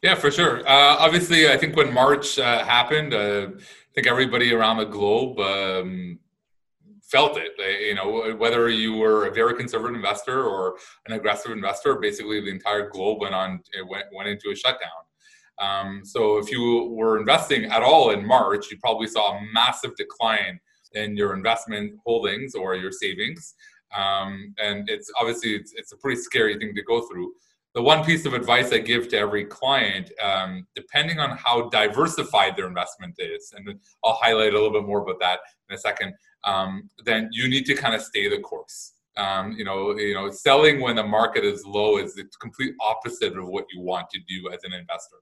Yeah 0.02 0.14
for 0.14 0.30
sure. 0.30 0.60
Uh, 0.60 0.96
obviously 0.98 1.50
i 1.50 1.56
think 1.56 1.76
when 1.76 1.92
march 1.92 2.38
uh, 2.38 2.64
happened 2.64 3.14
uh, 3.14 3.48
i 3.50 3.92
think 3.94 4.06
everybody 4.06 4.52
around 4.52 4.78
the 4.78 4.84
globe 4.84 5.38
um, 5.40 6.18
felt 7.02 7.38
it. 7.38 7.52
You 7.80 7.94
know 7.94 8.34
whether 8.36 8.68
you 8.68 8.94
were 8.94 9.26
a 9.26 9.32
very 9.32 9.54
conservative 9.54 9.96
investor 9.96 10.44
or 10.44 10.76
an 11.06 11.14
aggressive 11.14 11.52
investor 11.52 11.96
basically 11.96 12.40
the 12.40 12.50
entire 12.50 12.88
globe 12.90 13.20
went 13.20 13.34
on 13.34 13.60
it 13.72 13.86
went, 13.86 14.06
went 14.14 14.28
into 14.28 14.50
a 14.50 14.54
shutdown. 14.54 15.02
Um, 15.58 16.02
so 16.04 16.38
if 16.38 16.52
you 16.52 16.92
were 16.92 17.18
investing 17.18 17.64
at 17.64 17.82
all 17.82 18.10
in 18.10 18.24
march 18.26 18.70
you 18.70 18.78
probably 18.78 19.08
saw 19.08 19.36
a 19.36 19.40
massive 19.52 19.96
decline 19.96 20.60
in 20.94 21.16
your 21.16 21.34
investment 21.34 21.94
holdings 22.04 22.54
or 22.54 22.74
your 22.74 22.92
savings. 22.92 23.54
Um, 23.96 24.54
and 24.62 24.88
it's 24.90 25.10
obviously 25.18 25.54
it's, 25.54 25.72
it's 25.74 25.92
a 25.92 25.96
pretty 25.96 26.20
scary 26.20 26.58
thing 26.58 26.74
to 26.74 26.82
go 26.82 27.06
through 27.08 27.32
the 27.74 27.82
one 27.82 28.04
piece 28.04 28.26
of 28.26 28.34
advice 28.34 28.72
I 28.72 28.78
give 28.78 29.08
to 29.08 29.18
every 29.18 29.44
client, 29.44 30.10
um, 30.22 30.66
depending 30.74 31.20
on 31.20 31.36
how 31.36 31.68
diversified 31.68 32.56
their 32.56 32.66
investment 32.66 33.14
is, 33.18 33.52
and 33.56 33.78
I'll 34.04 34.14
highlight 34.14 34.52
a 34.52 34.56
little 34.60 34.72
bit 34.72 34.84
more 34.84 35.02
about 35.02 35.20
that 35.20 35.40
in 35.68 35.76
a 35.76 35.78
second, 35.78 36.14
um, 36.44 36.88
then 37.04 37.28
you 37.30 37.48
need 37.48 37.66
to 37.66 37.74
kind 37.74 37.94
of 37.94 38.02
stay 38.02 38.28
the 38.28 38.40
course. 38.40 38.94
Um, 39.18 39.52
you 39.52 39.64
know, 39.64 39.98
you 39.98 40.14
know, 40.14 40.30
selling 40.30 40.80
when 40.80 40.94
the 40.94 41.02
market 41.02 41.44
is 41.44 41.66
low 41.66 41.98
is 41.98 42.14
the 42.14 42.24
complete 42.40 42.74
opposite 42.80 43.36
of 43.36 43.48
what 43.48 43.64
you 43.72 43.80
want 43.80 44.08
to 44.10 44.20
do 44.28 44.48
as 44.52 44.62
an 44.62 44.72
investor. 44.72 45.16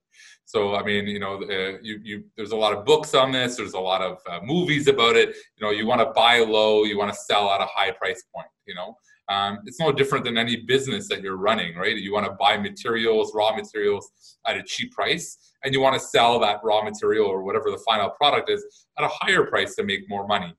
So, 0.44 0.76
I 0.76 0.82
mean, 0.82 1.06
you 1.06 1.18
know, 1.18 1.42
uh, 1.42 1.78
you, 1.82 1.98
you, 2.02 2.24
there's 2.36 2.52
a 2.52 2.56
lot 2.56 2.72
of 2.76 2.84
books 2.84 3.14
on 3.14 3.32
this. 3.32 3.56
There's 3.56 3.72
a 3.72 3.80
lot 3.80 4.02
of 4.02 4.18
uh, 4.30 4.40
movies 4.44 4.86
about 4.86 5.16
it. 5.16 5.30
You 5.56 5.66
know, 5.66 5.70
you 5.70 5.86
want 5.86 6.02
to 6.02 6.12
buy 6.14 6.40
low, 6.40 6.84
you 6.84 6.98
want 6.98 7.12
to 7.12 7.18
sell 7.18 7.50
at 7.50 7.60
a 7.60 7.66
high 7.66 7.90
price 7.90 8.22
point. 8.34 8.48
You 8.66 8.74
know, 8.74 8.96
um, 9.28 9.60
it's 9.64 9.80
no 9.80 9.92
different 9.92 10.24
than 10.24 10.38
any 10.38 10.56
business 10.56 11.08
that 11.08 11.22
you're 11.22 11.36
running, 11.36 11.76
right? 11.76 11.96
You 11.96 12.12
want 12.12 12.26
to 12.26 12.32
buy 12.32 12.56
materials, 12.56 13.32
raw 13.34 13.54
materials 13.56 14.10
at 14.46 14.56
a 14.56 14.62
cheap 14.62 14.92
price, 14.92 15.52
and 15.64 15.74
you 15.74 15.80
want 15.80 15.94
to 15.94 16.00
sell 16.00 16.38
that 16.40 16.60
raw 16.62 16.82
material 16.82 17.26
or 17.26 17.42
whatever 17.42 17.70
the 17.70 17.78
final 17.78 18.10
product 18.10 18.50
is 18.50 18.64
at 18.98 19.04
a 19.04 19.08
higher 19.08 19.44
price 19.46 19.74
to 19.76 19.82
make 19.82 20.08
more 20.08 20.26
money. 20.26 20.54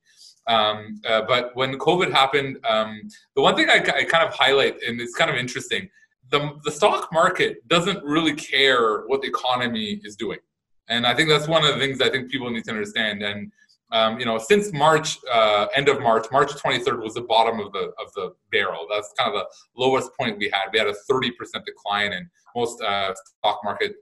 Um, 0.47 1.01
uh, 1.05 1.23
but 1.27 1.55
when 1.55 1.77
COVID 1.77 2.11
happened, 2.11 2.57
um, 2.67 3.01
the 3.35 3.41
one 3.41 3.55
thing 3.55 3.69
I, 3.69 3.75
I, 3.75 4.03
kind 4.05 4.25
of 4.25 4.33
highlight, 4.33 4.81
and 4.81 5.01
it's 5.01 5.13
kind 5.13 5.29
of 5.29 5.35
interesting, 5.35 5.89
the, 6.29 6.57
the 6.63 6.71
stock 6.71 7.09
market 7.11 7.67
doesn't 7.67 8.03
really 8.03 8.33
care 8.33 9.03
what 9.07 9.21
the 9.21 9.27
economy 9.27 9.99
is 10.03 10.15
doing. 10.15 10.39
And 10.89 11.05
I 11.05 11.13
think 11.13 11.29
that's 11.29 11.47
one 11.47 11.65
of 11.65 11.73
the 11.73 11.79
things 11.79 11.99
I 11.99 12.09
think 12.09 12.31
people 12.31 12.49
need 12.49 12.63
to 12.65 12.71
understand. 12.71 13.23
And 13.23 13.51
um, 13.91 14.19
you 14.19 14.25
know, 14.25 14.37
since 14.37 14.73
March, 14.73 15.17
uh, 15.31 15.67
end 15.73 15.87
of 15.87 16.01
March, 16.01 16.27
March 16.31 16.51
23rd 16.51 17.01
was 17.01 17.13
the 17.13 17.21
bottom 17.21 17.59
of 17.59 17.71
the 17.71 17.93
of 18.03 18.11
the 18.15 18.33
barrel. 18.51 18.85
That's 18.93 19.13
kind 19.17 19.33
of 19.33 19.41
the 19.41 19.45
lowest 19.81 20.11
point 20.19 20.37
we 20.37 20.49
had. 20.49 20.65
We 20.73 20.79
had 20.79 20.89
a 20.89 20.95
30% 21.09 21.31
decline 21.65 22.11
in 22.11 22.29
most 22.55 22.81
uh, 22.81 23.13
stock 23.39 23.61
market 23.63 23.95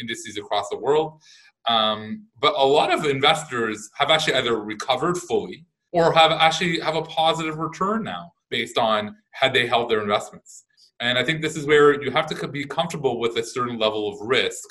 indices 0.00 0.38
across 0.38 0.68
the 0.70 0.78
world. 0.78 1.20
Um, 1.66 2.26
but 2.40 2.54
a 2.56 2.64
lot 2.64 2.92
of 2.92 3.04
investors 3.04 3.88
have 3.96 4.10
actually 4.10 4.34
either 4.34 4.60
recovered 4.60 5.16
fully 5.16 5.64
or 5.92 6.12
have 6.12 6.32
actually 6.32 6.80
have 6.80 6.96
a 6.96 7.02
positive 7.02 7.56
return 7.56 8.02
now 8.02 8.32
based 8.50 8.78
on 8.78 9.16
had 9.30 9.52
they 9.52 9.66
held 9.66 9.90
their 9.90 10.02
investments. 10.02 10.64
And 11.00 11.18
I 11.18 11.24
think 11.24 11.42
this 11.42 11.56
is 11.56 11.66
where 11.66 12.00
you 12.02 12.10
have 12.10 12.26
to 12.26 12.48
be 12.48 12.64
comfortable 12.64 13.18
with 13.18 13.36
a 13.36 13.42
certain 13.42 13.78
level 13.78 14.08
of 14.08 14.20
risk, 14.20 14.64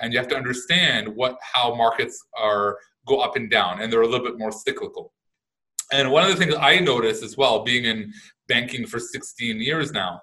and 0.00 0.12
you 0.12 0.18
have 0.18 0.28
to 0.28 0.36
understand 0.36 1.08
what 1.08 1.38
how 1.40 1.74
markets 1.74 2.22
are 2.38 2.76
go 3.06 3.20
up 3.20 3.36
and 3.36 3.50
down, 3.50 3.80
and 3.80 3.92
they're 3.92 4.02
a 4.02 4.06
little 4.06 4.26
bit 4.26 4.38
more 4.38 4.52
cyclical. 4.52 5.12
And 5.92 6.10
one 6.10 6.22
of 6.22 6.30
the 6.30 6.36
things 6.36 6.54
I 6.54 6.78
notice 6.78 7.22
as 7.22 7.36
well, 7.36 7.64
being 7.64 7.84
in 7.84 8.12
banking 8.46 8.86
for 8.86 9.00
16 9.00 9.60
years 9.60 9.90
now, 9.92 10.20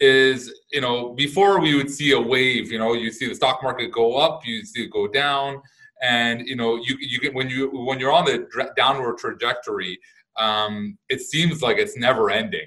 is 0.00 0.52
you 0.72 0.80
know 0.80 1.10
before 1.14 1.60
we 1.60 1.74
would 1.74 1.90
see 1.90 2.12
a 2.12 2.20
wave. 2.20 2.70
You 2.72 2.78
know, 2.78 2.94
you 2.94 3.10
see 3.12 3.28
the 3.28 3.34
stock 3.34 3.62
market 3.62 3.92
go 3.92 4.16
up, 4.16 4.46
you 4.46 4.64
see 4.64 4.84
it 4.84 4.90
go 4.90 5.06
down, 5.06 5.60
and 6.02 6.46
you 6.46 6.56
know 6.56 6.76
you 6.76 6.96
you 7.00 7.20
get 7.20 7.34
when 7.34 7.48
you 7.48 7.70
when 7.70 7.98
you're 8.00 8.12
on 8.12 8.24
the 8.24 8.48
downward 8.76 9.18
trajectory, 9.18 9.98
um, 10.38 10.98
it 11.08 11.20
seems 11.20 11.62
like 11.62 11.78
it's 11.78 11.96
never 11.96 12.30
ending 12.30 12.66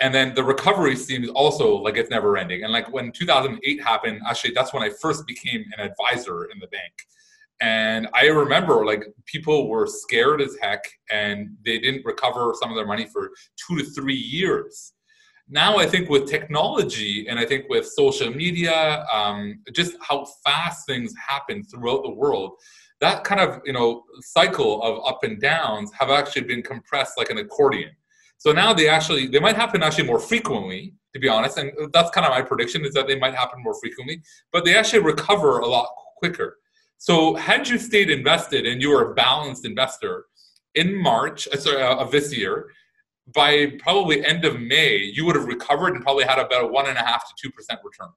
and 0.00 0.14
then 0.14 0.34
the 0.34 0.44
recovery 0.44 0.96
seems 0.96 1.28
also 1.30 1.76
like 1.76 1.96
it's 1.96 2.10
never 2.10 2.36
ending. 2.36 2.64
And 2.64 2.72
like 2.72 2.92
when 2.92 3.12
2008 3.12 3.82
happened, 3.82 4.20
actually, 4.26 4.52
that's 4.54 4.72
when 4.72 4.82
I 4.82 4.90
first 5.00 5.26
became 5.26 5.64
an 5.76 5.88
advisor 5.88 6.44
in 6.44 6.58
the 6.58 6.66
bank. 6.68 6.92
And 7.60 8.08
I 8.14 8.26
remember 8.26 8.84
like 8.84 9.04
people 9.26 9.68
were 9.68 9.86
scared 9.86 10.40
as 10.40 10.56
heck 10.60 10.84
and 11.10 11.56
they 11.64 11.78
didn't 11.78 12.04
recover 12.04 12.52
some 12.60 12.70
of 12.70 12.76
their 12.76 12.86
money 12.86 13.06
for 13.06 13.30
two 13.56 13.78
to 13.78 13.84
three 13.84 14.16
years. 14.16 14.92
Now, 15.48 15.76
I 15.76 15.86
think 15.86 16.08
with 16.08 16.28
technology 16.28 17.26
and 17.28 17.38
I 17.38 17.44
think 17.44 17.66
with 17.68 17.86
social 17.86 18.30
media, 18.30 19.04
um, 19.12 19.60
just 19.72 19.92
how 20.00 20.26
fast 20.44 20.86
things 20.86 21.12
happen 21.28 21.62
throughout 21.64 22.02
the 22.02 22.10
world, 22.10 22.52
that 23.00 23.24
kind 23.24 23.40
of 23.40 23.60
you 23.66 23.72
know 23.72 24.04
cycle 24.20 24.82
of 24.82 25.04
up 25.06 25.22
and 25.22 25.40
downs 25.40 25.90
have 25.98 26.10
actually 26.10 26.42
been 26.42 26.62
compressed 26.62 27.18
like 27.18 27.30
an 27.30 27.38
accordion. 27.38 27.90
So 28.38 28.52
now 28.52 28.72
they 28.72 28.88
actually 28.88 29.26
they 29.26 29.40
might 29.40 29.56
happen 29.56 29.82
actually 29.82 30.06
more 30.06 30.18
frequently, 30.18 30.94
to 31.12 31.20
be 31.20 31.28
honest, 31.28 31.58
and 31.58 31.72
that's 31.92 32.10
kind 32.10 32.26
of 32.26 32.30
my 32.30 32.42
prediction 32.42 32.84
is 32.84 32.94
that 32.94 33.06
they 33.06 33.18
might 33.18 33.34
happen 33.34 33.62
more 33.62 33.78
frequently, 33.80 34.22
but 34.52 34.64
they 34.64 34.76
actually 34.76 35.02
recover 35.02 35.58
a 35.58 35.66
lot 35.66 35.88
quicker. 36.16 36.58
So 36.96 37.34
had 37.34 37.68
you 37.68 37.78
stayed 37.78 38.10
invested 38.10 38.66
and 38.66 38.80
you 38.80 38.90
were 38.90 39.10
a 39.10 39.14
balanced 39.14 39.66
investor 39.66 40.24
in 40.74 40.94
March 40.96 41.46
uh, 41.52 41.58
sorry, 41.58 41.82
uh, 41.82 41.96
of 41.96 42.10
this 42.10 42.36
year, 42.36 42.70
by 43.32 43.72
probably 43.78 44.24
end 44.24 44.44
of 44.44 44.60
May, 44.60 44.96
you 44.96 45.24
would 45.24 45.36
have 45.36 45.46
recovered 45.46 45.94
and 45.94 46.02
probably 46.02 46.24
had 46.24 46.38
about 46.38 46.64
a 46.64 46.66
one 46.66 46.86
and 46.86 46.98
a 46.98 47.02
half 47.02 47.26
to 47.28 47.34
two 47.40 47.50
percent 47.50 47.80
return. 47.82 48.12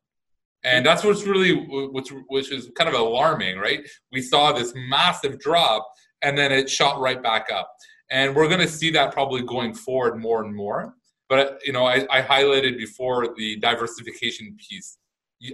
And 0.64 0.86
that's 0.86 1.04
what's 1.04 1.24
really 1.24 1.54
which 1.54 2.10
which 2.28 2.52
is 2.52 2.70
kind 2.76 2.90
of 2.90 2.96
alarming, 2.96 3.58
right? 3.58 3.88
We 4.12 4.22
saw 4.22 4.52
this 4.52 4.74
massive 4.76 5.40
drop 5.40 5.88
and 6.22 6.38
then 6.38 6.52
it 6.52 6.70
shot 6.70 7.00
right 7.00 7.22
back 7.22 7.48
up. 7.54 7.72
And 8.10 8.36
we're 8.36 8.48
going 8.48 8.62
to 8.62 8.68
see 8.68 8.90
that 8.92 9.14
probably 9.14 9.44
going 9.44 9.74
forward 9.74 10.18
more 10.18 10.44
and 10.44 10.56
more. 10.56 10.96
But 11.30 11.60
you 11.66 11.74
know, 11.74 11.86
I, 11.86 12.06
I 12.10 12.22
highlighted 12.22 12.78
before 12.78 13.34
the 13.36 13.58
diversification 13.58 14.58
piece. 14.58 14.98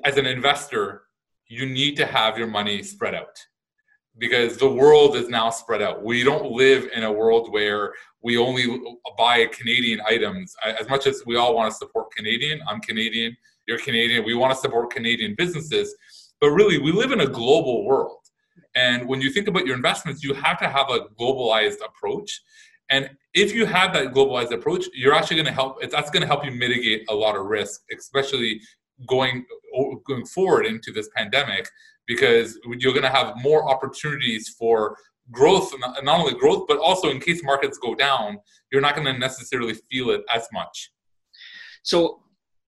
As 0.06 0.18
an 0.18 0.26
investor, 0.26 1.04
you 1.48 1.66
need 1.66 1.98
to 1.98 2.06
have 2.06 2.38
your 2.38 2.48
money 2.48 2.82
spread 2.84 3.14
out 3.14 3.38
because 4.18 4.58
the 4.58 4.70
world 4.70 5.16
is 5.16 5.28
now 5.28 5.50
spread 5.50 5.82
out. 5.82 6.04
We 6.04 6.24
don't 6.24 6.52
live 6.52 6.90
in 6.96 7.04
a 7.04 7.12
world 7.12 7.52
where 7.52 7.94
we 8.22 8.38
only 8.38 8.66
buy 9.18 9.46
Canadian 9.48 10.02
items. 10.08 10.56
As 10.64 10.88
much 10.88 11.08
as 11.08 11.24
we 11.26 11.36
all 11.36 11.56
want 11.56 11.72
to 11.72 11.78
support 11.78 12.12
Canadian, 12.12 12.62
I'm 12.68 12.80
Canadian, 12.80 13.36
you're 13.68 13.80
Canadian, 13.80 14.24
we 14.26 14.36
want 14.36 14.54
to 14.54 14.60
support 14.60 14.92
Canadian 14.92 15.36
businesses, 15.36 15.96
but 16.40 16.50
really 16.52 16.78
we 16.78 16.92
live 16.92 17.12
in 17.12 17.22
a 17.22 17.28
global 17.28 17.86
world. 17.86 18.20
And 18.76 19.08
when 19.08 19.22
you 19.22 19.32
think 19.32 19.48
about 19.48 19.66
your 19.66 19.76
investments, 19.76 20.24
you 20.24 20.34
have 20.34 20.60
to 20.60 20.70
have 20.70 20.90
a 20.90 21.02
globalized 21.20 21.78
approach. 21.86 22.42
And 22.90 23.10
if 23.34 23.54
you 23.54 23.66
have 23.66 23.94
that 23.94 24.14
globalized 24.14 24.52
approach, 24.52 24.86
you're 24.94 25.14
actually 25.14 25.38
going 25.38 25.48
to 25.48 25.54
help. 25.54 25.82
That's 25.90 26.10
going 26.10 26.22
to 26.22 26.28
help 26.28 26.46
you 26.46 26.52
mitigate 26.52 27.06
a 27.10 27.16
lot 27.16 27.36
of 27.36 27.46
risk, 27.46 27.82
especially 27.98 28.62
going 29.08 29.46
going 30.06 30.26
forward 30.26 30.66
into 30.66 30.92
this 30.92 31.10
pandemic 31.16 31.68
because 32.08 32.58
you're 32.66 32.94
going 32.94 33.04
to 33.04 33.10
have 33.10 33.36
more 33.42 33.70
opportunities 33.70 34.56
for 34.58 34.98
growth 35.32 35.72
and 35.74 36.06
not 36.06 36.20
only 36.20 36.34
growth 36.34 36.66
but 36.68 36.78
also 36.80 37.10
in 37.10 37.20
case 37.20 37.42
markets 37.44 37.78
go 37.78 37.96
down 37.96 38.38
you're 38.72 38.82
not 38.82 38.96
going 38.96 39.06
to 39.06 39.18
necessarily 39.18 39.74
feel 39.90 40.10
it 40.10 40.22
as 40.34 40.48
much. 40.52 40.92
So 41.84 42.23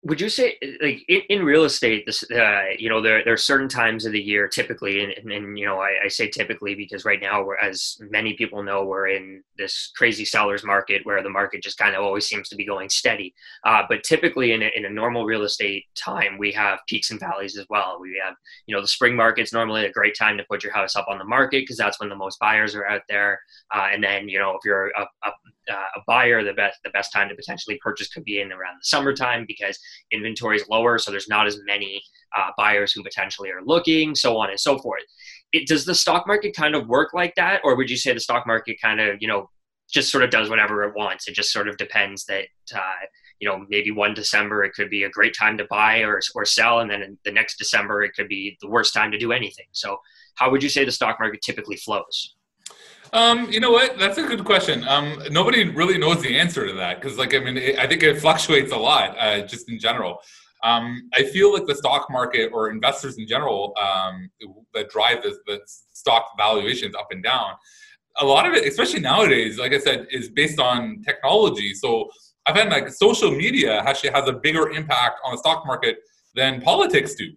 would 0.07 0.21
you 0.21 0.29
say 0.29 0.57
like 0.81 1.05
in, 1.09 1.23
in 1.29 1.45
real 1.45 1.65
estate 1.65 2.07
this 2.07 2.23
uh, 2.31 2.65
you 2.79 2.89
know 2.89 3.03
there, 3.03 3.25
there 3.25 3.33
are 3.33 3.39
certain 3.39 3.69
times 3.69 4.07
of 4.07 4.13
the 4.13 4.21
year 4.21 4.47
typically 4.47 5.03
and, 5.03 5.13
and, 5.13 5.33
and 5.33 5.59
you 5.59 5.67
know 5.67 5.81
I, 5.81 6.05
I, 6.05 6.09
say 6.09 6.29
typically 6.29 6.75
because 6.77 7.05
right 7.05 7.21
now 7.21 7.43
we're 7.43 7.57
as 7.57 7.99
many 8.11 8.35
people 8.35 8.63
know 8.63 8.85
we're 8.85 9.09
in 9.09 9.43
this 9.59 9.91
crazy 9.97 10.25
sellers 10.25 10.65
market 10.65 11.05
where 11.05 11.23
the 11.23 11.31
market 11.31 11.63
just 11.63 11.79
kind 11.79 11.97
of 11.97 12.05
always 12.05 12.27
seems 12.27 12.49
to 12.51 12.57
be 12.57 12.65
going 12.65 12.89
steady. 12.89 13.35
Uh, 13.65 13.83
but 13.89 14.05
typically 14.05 14.53
in 14.53 14.63
a, 14.63 14.71
in 14.77 14.85
a 14.85 14.91
normal 14.91 15.25
real 15.25 15.43
estate 15.43 15.85
time 15.97 16.39
we 16.39 16.53
have 16.53 16.79
peaks 16.89 17.11
and 17.11 17.19
valleys 17.19 17.59
as 17.59 17.67
well. 17.69 17.99
We 18.01 18.21
have 18.25 18.37
you 18.67 18.77
know 18.77 18.81
the 18.81 18.89
spring 18.89 19.17
market's 19.17 19.53
normally 19.53 19.87
a 19.87 19.93
great 19.93 20.17
time 20.17 20.37
to 20.39 20.45
put 20.45 20.63
your 20.63 20.73
house 20.73 20.95
up 20.95 21.07
on 21.09 21.19
the 21.19 21.25
market 21.25 21.63
because 21.63 21.79
that's 21.79 21.99
when 21.99 22.11
the 22.11 22.17
most 22.17 22.39
buyers 22.39 22.75
are 22.77 22.87
out 22.87 23.03
there. 23.09 23.41
Uh, 23.75 23.89
and 23.93 24.05
then 24.05 24.29
you 24.29 24.39
know 24.39 24.53
if 24.53 24.61
you're 24.65 24.89
a, 24.91 25.07
a 25.25 25.33
uh, 25.71 25.75
a 25.97 26.01
buyer, 26.07 26.45
the 26.45 26.53
best 26.53 26.79
the 26.85 26.91
best 26.91 27.13
time 27.13 27.29
to 27.29 27.35
potentially 27.35 27.79
purchase 27.83 28.09
could 28.09 28.25
be 28.25 28.41
in 28.41 28.53
around 28.53 28.77
the 28.77 28.85
summertime 28.85 29.45
because 29.47 29.79
inventory 30.13 30.57
is 30.57 30.69
lower, 30.69 30.99
so 30.99 31.11
there's 31.11 31.29
not 31.29 31.47
as 31.47 31.59
many 31.67 32.03
uh, 32.37 32.51
buyers 32.57 32.93
who 32.93 33.03
potentially 33.03 33.51
are 33.51 33.63
looking, 33.65 34.15
so 34.15 34.37
on 34.39 34.51
and 34.51 34.61
so 34.61 34.79
forth. 34.79 35.03
It, 35.53 35.67
does 35.67 35.85
the 35.85 35.95
stock 35.95 36.27
market 36.27 36.55
kind 36.55 36.75
of 36.75 36.89
work 36.89 37.13
like 37.15 37.35
that, 37.37 37.61
or 37.65 37.77
would 37.77 37.91
you 37.91 37.97
say 37.97 38.13
the 38.13 38.21
stock 38.21 38.47
market 38.47 38.81
kind 38.81 39.01
of 39.01 39.17
you 39.21 39.29
know 39.29 39.51
just 39.93 40.11
sort 40.11 40.25
of 40.25 40.31
does 40.31 40.49
whatever 40.51 40.85
it 40.85 40.95
wants? 40.97 41.29
It 41.29 41.35
just 41.35 41.53
sort 41.53 41.69
of 41.69 41.77
depends 41.77 42.25
that. 42.27 42.47
Uh, 42.75 43.07
you 43.39 43.47
know, 43.47 43.67
maybe 43.69 43.91
one 43.91 44.15
December 44.15 44.65
it 44.65 44.73
could 44.73 44.89
be 44.89 45.03
a 45.03 45.11
great 45.11 45.37
time 45.37 45.59
to 45.59 45.67
buy 45.69 45.99
or, 45.99 46.21
or 46.35 46.47
sell, 46.47 46.81
and 46.81 46.91
then 46.91 47.19
the 47.27 47.31
next 47.31 47.59
December 47.59 48.03
it 48.03 48.15
could 48.15 48.29
be 48.29 48.57
the 48.63 48.69
worst 48.69 48.95
time 48.95 49.13
to 49.13 49.19
do 49.19 49.31
anything. 49.31 49.67
So, 49.73 49.99
how 50.37 50.51
would 50.51 50.63
you 50.63 50.71
say 50.71 50.87
the 50.87 50.91
stock 50.91 51.19
market 51.21 51.43
typically 51.43 51.77
flows? 51.77 52.36
Um, 53.13 53.51
you 53.51 53.61
know 53.61 53.71
what? 53.71 53.99
That's 53.99 54.19
a 54.19 54.23
good 54.23 54.45
question. 54.45 54.87
Um, 54.89 55.23
nobody 55.31 55.69
really 55.69 55.99
knows 55.99 56.23
the 56.23 56.39
answer 56.39 56.67
to 56.67 56.73
that 56.75 57.01
because, 57.01 57.19
like, 57.19 57.35
I 57.35 57.39
mean, 57.39 57.57
it, 57.57 57.79
I 57.79 57.87
think 57.87 58.03
it 58.03 58.21
fluctuates 58.21 58.73
a 58.73 58.77
lot, 58.77 59.17
uh, 59.19 59.41
just 59.47 59.71
in 59.71 59.79
general. 59.79 60.21
Um, 60.63 61.09
I 61.15 61.23
feel 61.25 61.53
like 61.53 61.67
the 61.67 61.75
stock 61.75 62.09
market 62.11 62.51
or 62.53 62.71
investors 62.71 63.19
in 63.19 63.27
general 63.27 63.75
um, 63.81 64.31
that 64.75 64.89
drive 64.91 65.23
the, 65.23 65.39
the 65.47 65.61
stock 65.67 66.33
valuations 66.37 66.95
up 66.95 67.09
and 67.11 67.23
down. 67.23 67.53
A 68.21 68.25
lot 68.25 68.47
of 68.47 68.55
it, 68.55 68.67
especially 68.67 69.01
nowadays, 69.01 69.59
like 69.59 69.73
I 69.73 69.79
said, 69.79 70.07
is 70.11 70.31
based 70.31 70.59
on 70.59 71.03
technology. 71.05 71.75
So 71.75 72.09
I've 72.47 72.57
had 72.57 72.71
like 72.71 72.89
social 72.89 73.31
media 73.31 73.81
actually 73.81 74.11
has 74.11 74.29
a 74.29 74.33
bigger 74.33 74.71
impact 74.71 75.21
on 75.25 75.33
the 75.33 75.39
stock 75.39 75.67
market 75.67 75.99
than 76.35 76.61
politics 76.63 77.15
do 77.15 77.33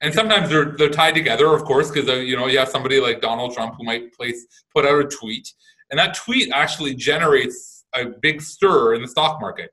and 0.00 0.12
sometimes 0.12 0.48
they're 0.50 0.76
they're 0.76 0.90
tied 0.90 1.14
together, 1.14 1.46
of 1.54 1.64
course, 1.64 1.90
because 1.90 2.08
uh, 2.08 2.14
you 2.14 2.36
know 2.36 2.46
you 2.46 2.58
have 2.58 2.68
somebody 2.68 3.00
like 3.00 3.20
Donald 3.20 3.54
Trump 3.54 3.74
who 3.78 3.84
might 3.84 4.12
place 4.12 4.46
put 4.74 4.84
out 4.84 4.98
a 4.98 5.04
tweet, 5.04 5.52
and 5.90 5.98
that 5.98 6.14
tweet 6.14 6.50
actually 6.52 6.94
generates 6.94 7.84
a 7.94 8.06
big 8.06 8.42
stir 8.42 8.94
in 8.94 9.02
the 9.02 9.08
stock 9.08 9.40
market. 9.40 9.70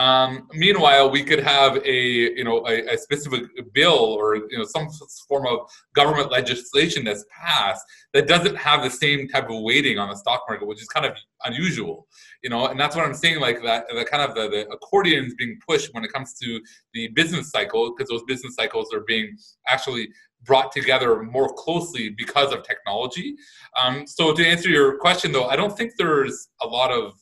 Um, 0.00 0.48
meanwhile, 0.54 1.10
we 1.10 1.22
could 1.22 1.40
have 1.40 1.76
a 1.84 2.02
you 2.38 2.42
know 2.42 2.66
a, 2.66 2.94
a, 2.94 2.96
specific 2.96 3.42
bill 3.74 3.98
or 3.98 4.36
you 4.36 4.56
know 4.56 4.64
some 4.64 4.88
form 5.28 5.46
of 5.46 5.70
government 5.94 6.32
legislation 6.32 7.04
that's 7.04 7.26
passed 7.30 7.84
that 8.14 8.26
doesn't 8.26 8.56
have 8.56 8.82
the 8.82 8.88
same 8.88 9.28
type 9.28 9.50
of 9.50 9.60
weighting 9.60 9.98
on 9.98 10.08
the 10.08 10.16
stock 10.16 10.44
market, 10.48 10.66
which 10.66 10.80
is 10.80 10.88
kind 10.88 11.04
of 11.04 11.12
unusual. 11.44 12.06
You 12.42 12.48
know, 12.48 12.68
and 12.68 12.80
that's 12.80 12.96
what 12.96 13.04
I'm 13.04 13.12
saying. 13.12 13.40
Like 13.40 13.62
that, 13.62 13.88
the 13.94 14.06
kind 14.06 14.22
of 14.22 14.34
the, 14.34 14.48
the 14.48 14.68
accordion 14.70 15.26
is 15.26 15.34
being 15.34 15.58
pushed 15.68 15.92
when 15.92 16.02
it 16.02 16.10
comes 16.10 16.32
to 16.38 16.60
the 16.94 17.08
business 17.08 17.50
cycle 17.50 17.94
because 17.94 18.08
those 18.08 18.22
business 18.22 18.54
cycles 18.54 18.94
are 18.94 19.04
being 19.06 19.36
actually 19.68 20.08
brought 20.44 20.72
together 20.72 21.22
more 21.22 21.52
closely 21.52 22.08
because 22.08 22.54
of 22.54 22.62
technology. 22.62 23.36
Um, 23.78 24.06
so 24.06 24.32
to 24.32 24.46
answer 24.46 24.70
your 24.70 24.96
question, 24.96 25.30
though, 25.30 25.48
I 25.48 25.56
don't 25.56 25.76
think 25.76 25.92
there's 25.98 26.48
a 26.62 26.66
lot 26.66 26.90
of 26.90 27.12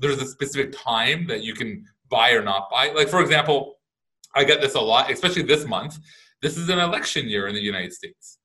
there's 0.00 0.20
a 0.22 0.26
specific 0.26 0.72
time 0.72 1.26
that 1.26 1.42
you 1.42 1.54
can 1.54 1.84
buy 2.10 2.32
or 2.32 2.42
not 2.42 2.68
buy. 2.70 2.90
Like 2.94 3.08
for 3.08 3.20
example, 3.20 3.74
I 4.34 4.44
get 4.44 4.60
this 4.60 4.74
a 4.74 4.80
lot, 4.80 5.10
especially 5.10 5.42
this 5.42 5.66
month. 5.66 5.98
This 6.42 6.56
is 6.56 6.68
an 6.68 6.78
election 6.78 7.28
year 7.28 7.48
in 7.48 7.54
the 7.54 7.62
United 7.62 7.92
States. 7.92 8.38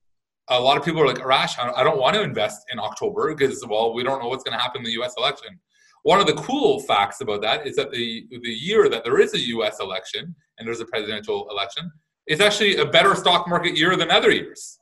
A 0.49 0.59
lot 0.59 0.77
of 0.77 0.83
people 0.83 1.01
are 1.01 1.07
like, 1.07 1.19
Arash, 1.19 1.57
I 1.57 1.83
don't 1.83 1.99
want 1.99 2.15
to 2.15 2.21
invest 2.21 2.65
in 2.71 2.79
October 2.79 3.33
because, 3.33 3.65
well, 3.65 3.93
we 3.93 4.03
don't 4.03 4.21
know 4.21 4.27
what's 4.27 4.43
going 4.43 4.57
to 4.57 4.61
happen 4.61 4.79
in 4.79 4.85
the 4.85 4.91
U.S. 4.93 5.13
election. 5.17 5.59
One 6.03 6.19
of 6.19 6.27
the 6.27 6.33
cool 6.33 6.81
facts 6.81 7.21
about 7.21 7.41
that 7.43 7.65
is 7.65 7.77
that 7.77 7.91
the 7.91 8.27
the 8.29 8.49
year 8.49 8.89
that 8.89 9.05
there 9.05 9.19
is 9.19 9.33
a 9.33 9.39
U.S. 9.39 9.79
election 9.79 10.35
and 10.57 10.67
there's 10.67 10.81
a 10.81 10.85
presidential 10.85 11.47
election, 11.49 11.89
it's 12.27 12.41
actually 12.41 12.75
a 12.77 12.85
better 12.85 13.15
stock 13.15 13.47
market 13.47 13.77
year 13.77 13.95
than 13.95 14.11
other 14.11 14.31
years. 14.31 14.79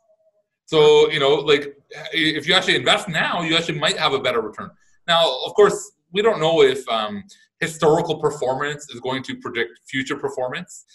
So 0.66 1.12
you 1.12 1.20
know, 1.20 1.36
like 1.36 1.76
if 2.12 2.48
you 2.48 2.56
actually 2.56 2.76
invest 2.76 3.08
now, 3.08 3.44
you 3.44 3.56
actually 3.56 3.78
might 3.80 3.98
have 3.98 4.14
a 4.14 4.20
better 4.20 4.42
return. 4.42 4.72
Now, 5.08 5.24
of 5.46 5.54
course, 5.54 5.92
we 6.12 6.22
don't 6.22 6.40
know 6.40 6.62
if 6.62 6.88
um, 6.90 7.24
historical 7.60 8.20
performance 8.20 8.90
is 8.90 9.00
going 9.00 9.24
to 9.24 9.36
predict 9.38 9.80
future 9.88 10.16
performance, 10.16 10.86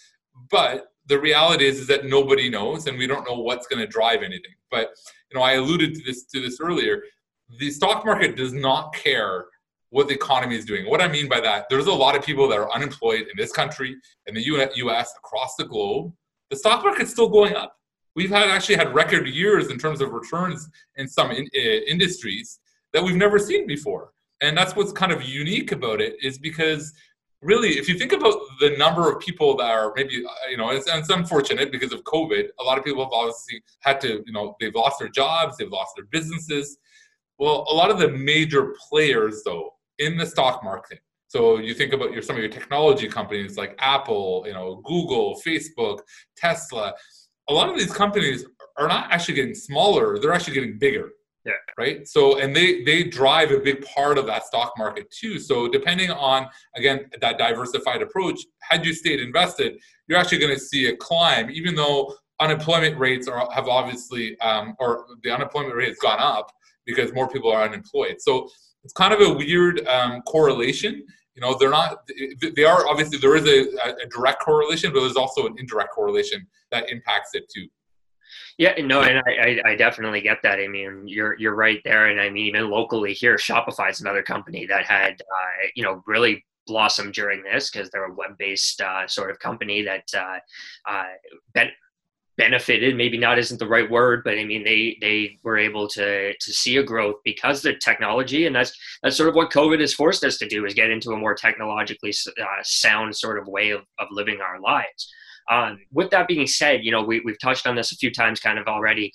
but 0.50 0.88
the 1.06 1.18
reality 1.18 1.66
is, 1.66 1.78
is 1.78 1.86
that 1.86 2.04
nobody 2.04 2.50
knows, 2.50 2.86
and 2.86 2.98
we 2.98 3.06
don't 3.06 3.26
know 3.26 3.38
what's 3.38 3.66
going 3.66 3.78
to 3.78 3.86
drive 3.86 4.22
anything. 4.22 4.54
But 4.70 4.90
you 5.30 5.38
know, 5.38 5.44
I 5.44 5.52
alluded 5.52 5.94
to 5.94 6.02
this 6.04 6.24
to 6.26 6.40
this 6.40 6.58
earlier. 6.60 7.02
The 7.58 7.70
stock 7.70 8.04
market 8.04 8.36
does 8.36 8.52
not 8.52 8.92
care 8.94 9.46
what 9.90 10.08
the 10.08 10.14
economy 10.14 10.56
is 10.56 10.64
doing. 10.64 10.90
What 10.90 11.00
I 11.00 11.06
mean 11.06 11.28
by 11.28 11.40
that, 11.40 11.66
there's 11.70 11.86
a 11.86 11.92
lot 11.92 12.16
of 12.16 12.24
people 12.24 12.48
that 12.48 12.58
are 12.58 12.70
unemployed 12.72 13.20
in 13.20 13.36
this 13.36 13.52
country, 13.52 13.96
in 14.26 14.34
the 14.34 14.42
U.S., 14.42 15.14
across 15.16 15.54
the 15.54 15.64
globe. 15.64 16.12
The 16.50 16.56
stock 16.56 16.84
market's 16.84 17.12
still 17.12 17.28
going 17.28 17.54
up. 17.54 17.76
We've 18.16 18.30
had 18.30 18.48
actually 18.48 18.76
had 18.76 18.94
record 18.94 19.28
years 19.28 19.70
in 19.70 19.78
terms 19.78 20.00
of 20.00 20.10
returns 20.10 20.68
in 20.96 21.06
some 21.06 21.30
in, 21.30 21.48
uh, 21.54 21.60
industries 21.86 22.58
that 22.92 23.02
we've 23.02 23.16
never 23.16 23.38
seen 23.38 23.66
before 23.66 24.12
and 24.40 24.56
that's 24.56 24.76
what's 24.76 24.92
kind 24.92 25.12
of 25.12 25.22
unique 25.22 25.72
about 25.72 26.00
it 26.00 26.16
is 26.22 26.38
because 26.38 26.92
really 27.42 27.70
if 27.70 27.88
you 27.88 27.98
think 27.98 28.12
about 28.12 28.34
the 28.60 28.70
number 28.78 29.10
of 29.10 29.20
people 29.20 29.56
that 29.56 29.70
are 29.70 29.92
maybe 29.94 30.24
uh, 30.24 30.50
you 30.50 30.56
know 30.56 30.70
it's, 30.70 30.86
it's 30.88 31.10
unfortunate 31.10 31.70
because 31.70 31.92
of 31.92 32.02
covid 32.04 32.48
a 32.60 32.64
lot 32.64 32.78
of 32.78 32.84
people 32.84 33.02
have 33.02 33.12
obviously 33.12 33.62
had 33.80 34.00
to 34.00 34.22
you 34.26 34.32
know 34.32 34.54
they've 34.60 34.74
lost 34.74 34.98
their 34.98 35.08
jobs 35.08 35.56
they've 35.56 35.70
lost 35.70 35.92
their 35.96 36.06
businesses. 36.06 36.78
Well 37.38 37.66
a 37.70 37.74
lot 37.74 37.90
of 37.90 37.98
the 37.98 38.08
major 38.08 38.74
players 38.88 39.42
though 39.44 39.74
in 39.98 40.16
the 40.16 40.26
stock 40.26 40.64
market. 40.64 41.00
So 41.28 41.58
you 41.58 41.74
think 41.74 41.92
about 41.92 42.12
your 42.12 42.22
some 42.22 42.36
of 42.36 42.42
your 42.42 42.50
technology 42.50 43.08
companies 43.08 43.56
like 43.56 43.74
apple 43.78 44.44
you 44.46 44.54
know 44.54 44.80
google 44.84 45.40
facebook 45.46 45.98
tesla. 46.36 46.94
A 47.48 47.52
lot 47.52 47.68
of 47.68 47.78
these 47.78 47.92
companies 47.92 48.44
are 48.76 48.88
not 48.88 49.12
actually 49.12 49.34
getting 49.34 49.54
smaller 49.54 50.18
they're 50.18 50.32
actually 50.32 50.54
getting 50.54 50.78
bigger 50.78 51.10
yeah. 51.46 51.52
Right. 51.78 52.08
So, 52.08 52.40
and 52.40 52.54
they 52.54 52.82
they 52.82 53.04
drive 53.04 53.52
a 53.52 53.58
big 53.58 53.84
part 53.86 54.18
of 54.18 54.26
that 54.26 54.44
stock 54.44 54.72
market 54.76 55.08
too. 55.12 55.38
So, 55.38 55.68
depending 55.68 56.10
on 56.10 56.48
again 56.74 57.08
that 57.20 57.38
diversified 57.38 58.02
approach, 58.02 58.40
had 58.62 58.84
you 58.84 58.92
stayed 58.92 59.20
invested, 59.20 59.78
you're 60.08 60.18
actually 60.18 60.38
going 60.38 60.54
to 60.54 60.60
see 60.60 60.86
a 60.86 60.96
climb, 60.96 61.48
even 61.50 61.76
though 61.76 62.12
unemployment 62.40 62.98
rates 62.98 63.28
are 63.28 63.48
have 63.52 63.68
obviously 63.68 64.38
um, 64.40 64.74
or 64.80 65.06
the 65.22 65.30
unemployment 65.30 65.76
rate 65.76 65.88
has 65.88 65.98
gone 65.98 66.18
up 66.18 66.50
because 66.84 67.12
more 67.12 67.28
people 67.28 67.52
are 67.52 67.62
unemployed. 67.62 68.16
So 68.18 68.50
it's 68.82 68.92
kind 68.92 69.14
of 69.14 69.20
a 69.20 69.32
weird 69.32 69.86
um, 69.86 70.22
correlation. 70.22 71.06
You 71.34 71.42
know, 71.42 71.56
they're 71.56 71.70
not. 71.70 72.08
They 72.56 72.64
are 72.64 72.88
obviously 72.88 73.18
there 73.18 73.36
is 73.36 73.46
a, 73.46 73.68
a 74.04 74.08
direct 74.08 74.42
correlation, 74.42 74.92
but 74.92 75.00
there's 75.00 75.16
also 75.16 75.46
an 75.46 75.54
indirect 75.58 75.90
correlation 75.94 76.44
that 76.72 76.90
impacts 76.90 77.34
it 77.34 77.48
too. 77.54 77.68
Yeah, 78.58 78.74
no, 78.78 79.02
and 79.02 79.22
I, 79.26 79.60
I, 79.66 79.74
definitely 79.76 80.22
get 80.22 80.38
that. 80.42 80.58
I 80.58 80.66
mean, 80.66 81.06
you're 81.06 81.38
you're 81.38 81.54
right 81.54 81.80
there, 81.84 82.06
and 82.06 82.18
I 82.18 82.30
mean, 82.30 82.46
even 82.46 82.70
locally 82.70 83.12
here, 83.12 83.36
Shopify 83.36 83.90
is 83.90 84.00
another 84.00 84.22
company 84.22 84.64
that 84.66 84.86
had, 84.86 85.20
uh, 85.20 85.68
you 85.74 85.82
know, 85.82 86.02
really 86.06 86.42
blossomed 86.66 87.12
during 87.12 87.42
this 87.42 87.70
because 87.70 87.90
they're 87.90 88.06
a 88.06 88.14
web-based 88.14 88.80
uh, 88.80 89.06
sort 89.06 89.30
of 89.30 89.38
company 89.38 89.82
that 89.82 90.04
uh, 90.16 90.38
uh, 90.90 91.04
ben- 91.54 91.70
benefited. 92.36 92.96
Maybe 92.96 93.18
not 93.18 93.38
isn't 93.38 93.58
the 93.58 93.68
right 93.68 93.90
word, 93.90 94.22
but 94.24 94.38
I 94.38 94.44
mean, 94.44 94.64
they 94.64 94.96
they 95.00 95.38
were 95.42 95.58
able 95.58 95.88
to 95.88 96.32
to 96.32 96.52
see 96.52 96.76
a 96.78 96.82
growth 96.82 97.16
because 97.24 97.62
the 97.62 97.74
technology, 97.74 98.46
and 98.46 98.54
that's 98.54 98.76
that's 99.02 99.16
sort 99.16 99.28
of 99.28 99.34
what 99.34 99.50
COVID 99.50 99.80
has 99.80 99.94
forced 99.94 100.24
us 100.24 100.38
to 100.38 100.48
do 100.48 100.64
is 100.64 100.74
get 100.74 100.90
into 100.90 101.12
a 101.12 101.16
more 101.16 101.34
technologically 101.34 102.14
uh, 102.40 102.44
sound 102.62 103.14
sort 103.14 103.38
of 103.38 103.48
way 103.48 103.70
of, 103.70 103.82
of 103.98 104.08
living 104.10 104.40
our 104.40 104.60
lives. 104.60 105.12
Um, 105.50 105.80
with 105.92 106.10
that 106.10 106.28
being 106.28 106.46
said, 106.46 106.84
you 106.84 106.90
know, 106.90 107.02
we, 107.02 107.20
we've 107.20 107.40
touched 107.40 107.66
on 107.66 107.76
this 107.76 107.92
a 107.92 107.96
few 107.96 108.10
times 108.10 108.40
kind 108.40 108.58
of 108.58 108.66
already. 108.66 109.12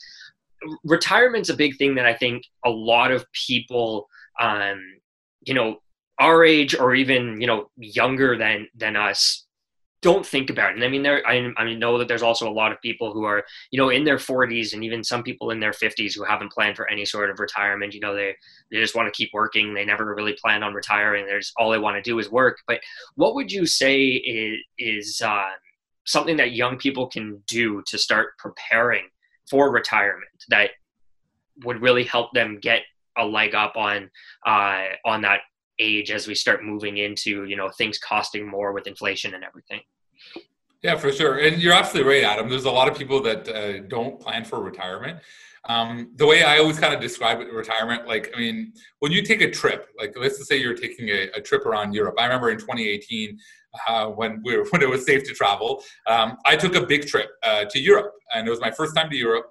Retirement's 0.84 1.50
a 1.50 1.56
big 1.56 1.78
thing 1.78 1.96
that 1.96 2.06
I 2.06 2.14
think 2.14 2.44
a 2.66 2.70
lot 2.70 3.12
of 3.12 3.26
people, 3.34 4.08
um, 4.40 4.82
you 5.42 5.54
know, 5.54 5.82
our 6.20 6.46
age 6.46 6.76
or 6.76 6.94
even, 6.94 7.42
you 7.42 7.48
know, 7.48 7.70
younger 7.78 8.38
than, 8.38 8.68
than 8.76 8.96
us 8.96 9.46
don't 10.02 10.26
think 10.26 10.50
about. 10.50 10.74
And 10.74 10.84
I 10.84 10.88
mean, 10.88 11.04
there, 11.04 11.26
I, 11.28 11.52
I 11.58 11.74
know 11.74 11.98
that 12.00 12.08
there's 12.08 12.24
also 12.24 12.50
a 12.50 12.52
lot 12.52 12.72
of 12.72 12.82
people 12.82 13.14
who 13.14 13.24
are, 13.24 13.44
you 13.70 13.78
know, 13.80 13.90
in 13.90 14.04
their 14.04 14.18
40s 14.18 14.74
and 14.74 14.84
even 14.84 15.04
some 15.04 15.22
people 15.22 15.52
in 15.52 15.60
their 15.60 15.72
50s 15.72 16.16
who 16.16 16.24
haven't 16.24 16.52
planned 16.52 16.76
for 16.76 16.90
any 16.90 17.06
sort 17.06 17.30
of 17.30 17.40
retirement. 17.40 17.94
You 17.94 18.00
know, 18.00 18.16
they, 18.16 18.36
they 18.72 18.80
just 18.80 18.96
want 18.96 19.08
to 19.08 19.16
keep 19.16 19.30
working. 19.32 19.74
They 19.74 19.86
never 19.86 20.14
really 20.16 20.36
plan 20.42 20.64
on 20.64 20.74
retiring. 20.74 21.26
There's 21.26 21.54
all 21.58 21.70
they 21.70 21.78
want 21.78 21.98
to 21.98 22.02
do 22.02 22.18
is 22.18 22.32
work. 22.32 22.60
But 22.68 22.82
what 23.16 23.36
would 23.36 23.52
you 23.52 23.66
say 23.68 24.06
is, 24.06 24.60
is 24.80 25.22
uh, 25.24 25.50
something 26.06 26.38
that 26.38 26.54
young 26.54 26.78
people 26.78 27.08
can 27.08 27.42
do 27.48 27.84
to 27.88 27.98
start 27.98 28.38
preparing 28.38 29.08
for 29.50 29.72
retirement 29.72 30.32
that 30.50 30.72
would 31.64 31.82
really 31.82 32.04
help 32.04 32.32
them 32.34 32.60
get 32.62 32.82
a 33.18 33.26
leg 33.26 33.56
up 33.56 33.76
on 33.76 34.10
uh, 34.46 34.86
on 35.06 35.22
that 35.22 35.42
age 35.80 36.12
as 36.12 36.28
we 36.28 36.36
start 36.36 36.64
moving 36.64 36.98
into 36.98 37.46
you 37.46 37.56
know 37.56 37.70
things 37.78 37.98
costing 37.98 38.48
more 38.48 38.72
with 38.72 38.88
inflation 38.88 39.34
and 39.34 39.44
everything. 39.44 39.82
Yeah 40.82 40.96
for 40.96 41.12
sure. 41.12 41.38
And 41.40 41.62
you're 41.62 41.74
absolutely 41.74 42.12
right 42.12 42.24
adam. 42.24 42.50
There's 42.50 42.66
a 42.66 42.72
lot 42.72 42.88
of 42.88 42.98
people 42.98 43.22
that 43.24 43.48
uh, 43.48 43.80
don't 43.88 44.20
plan 44.20 44.46
for 44.46 44.62
retirement 44.62 45.20
um, 45.70 46.12
the 46.16 46.26
way 46.26 46.44
i 46.44 46.58
always 46.58 46.80
kind 46.80 46.94
of 46.94 47.00
describe 47.00 47.40
it 47.40 47.52
retirement 47.54 48.08
like 48.08 48.32
i 48.36 48.40
mean 48.40 48.74
when 49.00 49.12
you 49.12 49.22
take 49.22 49.42
a 49.42 49.50
trip 49.50 49.88
like 50.00 50.14
let's 50.18 50.38
just 50.38 50.50
say 50.50 50.58
you're 50.58 50.76
taking 50.76 51.10
a, 51.10 51.30
a 51.36 51.42
trip 51.42 51.66
around 51.66 51.94
europe 51.94 52.16
i 52.18 52.24
remember 52.24 52.50
in 52.50 52.58
2018 52.58 53.38
uh, 53.88 54.08
when 54.08 54.42
we 54.44 54.58
were, 54.58 54.66
when 54.70 54.82
it 54.82 54.90
was 54.90 55.06
safe 55.06 55.24
to 55.24 55.34
travel. 55.34 55.84
Um, 56.08 56.38
I 56.46 56.56
took 56.56 56.76
a 56.76 56.86
big 56.86 57.08
trip 57.08 57.30
uh, 57.44 57.66
to 57.66 57.80
Europe, 57.80 58.14
and 58.34 58.48
it 58.48 58.50
was 58.50 58.62
my 58.62 58.72
first 58.72 58.96
time 58.96 59.10
to 59.10 59.16
Europe. 59.16 59.46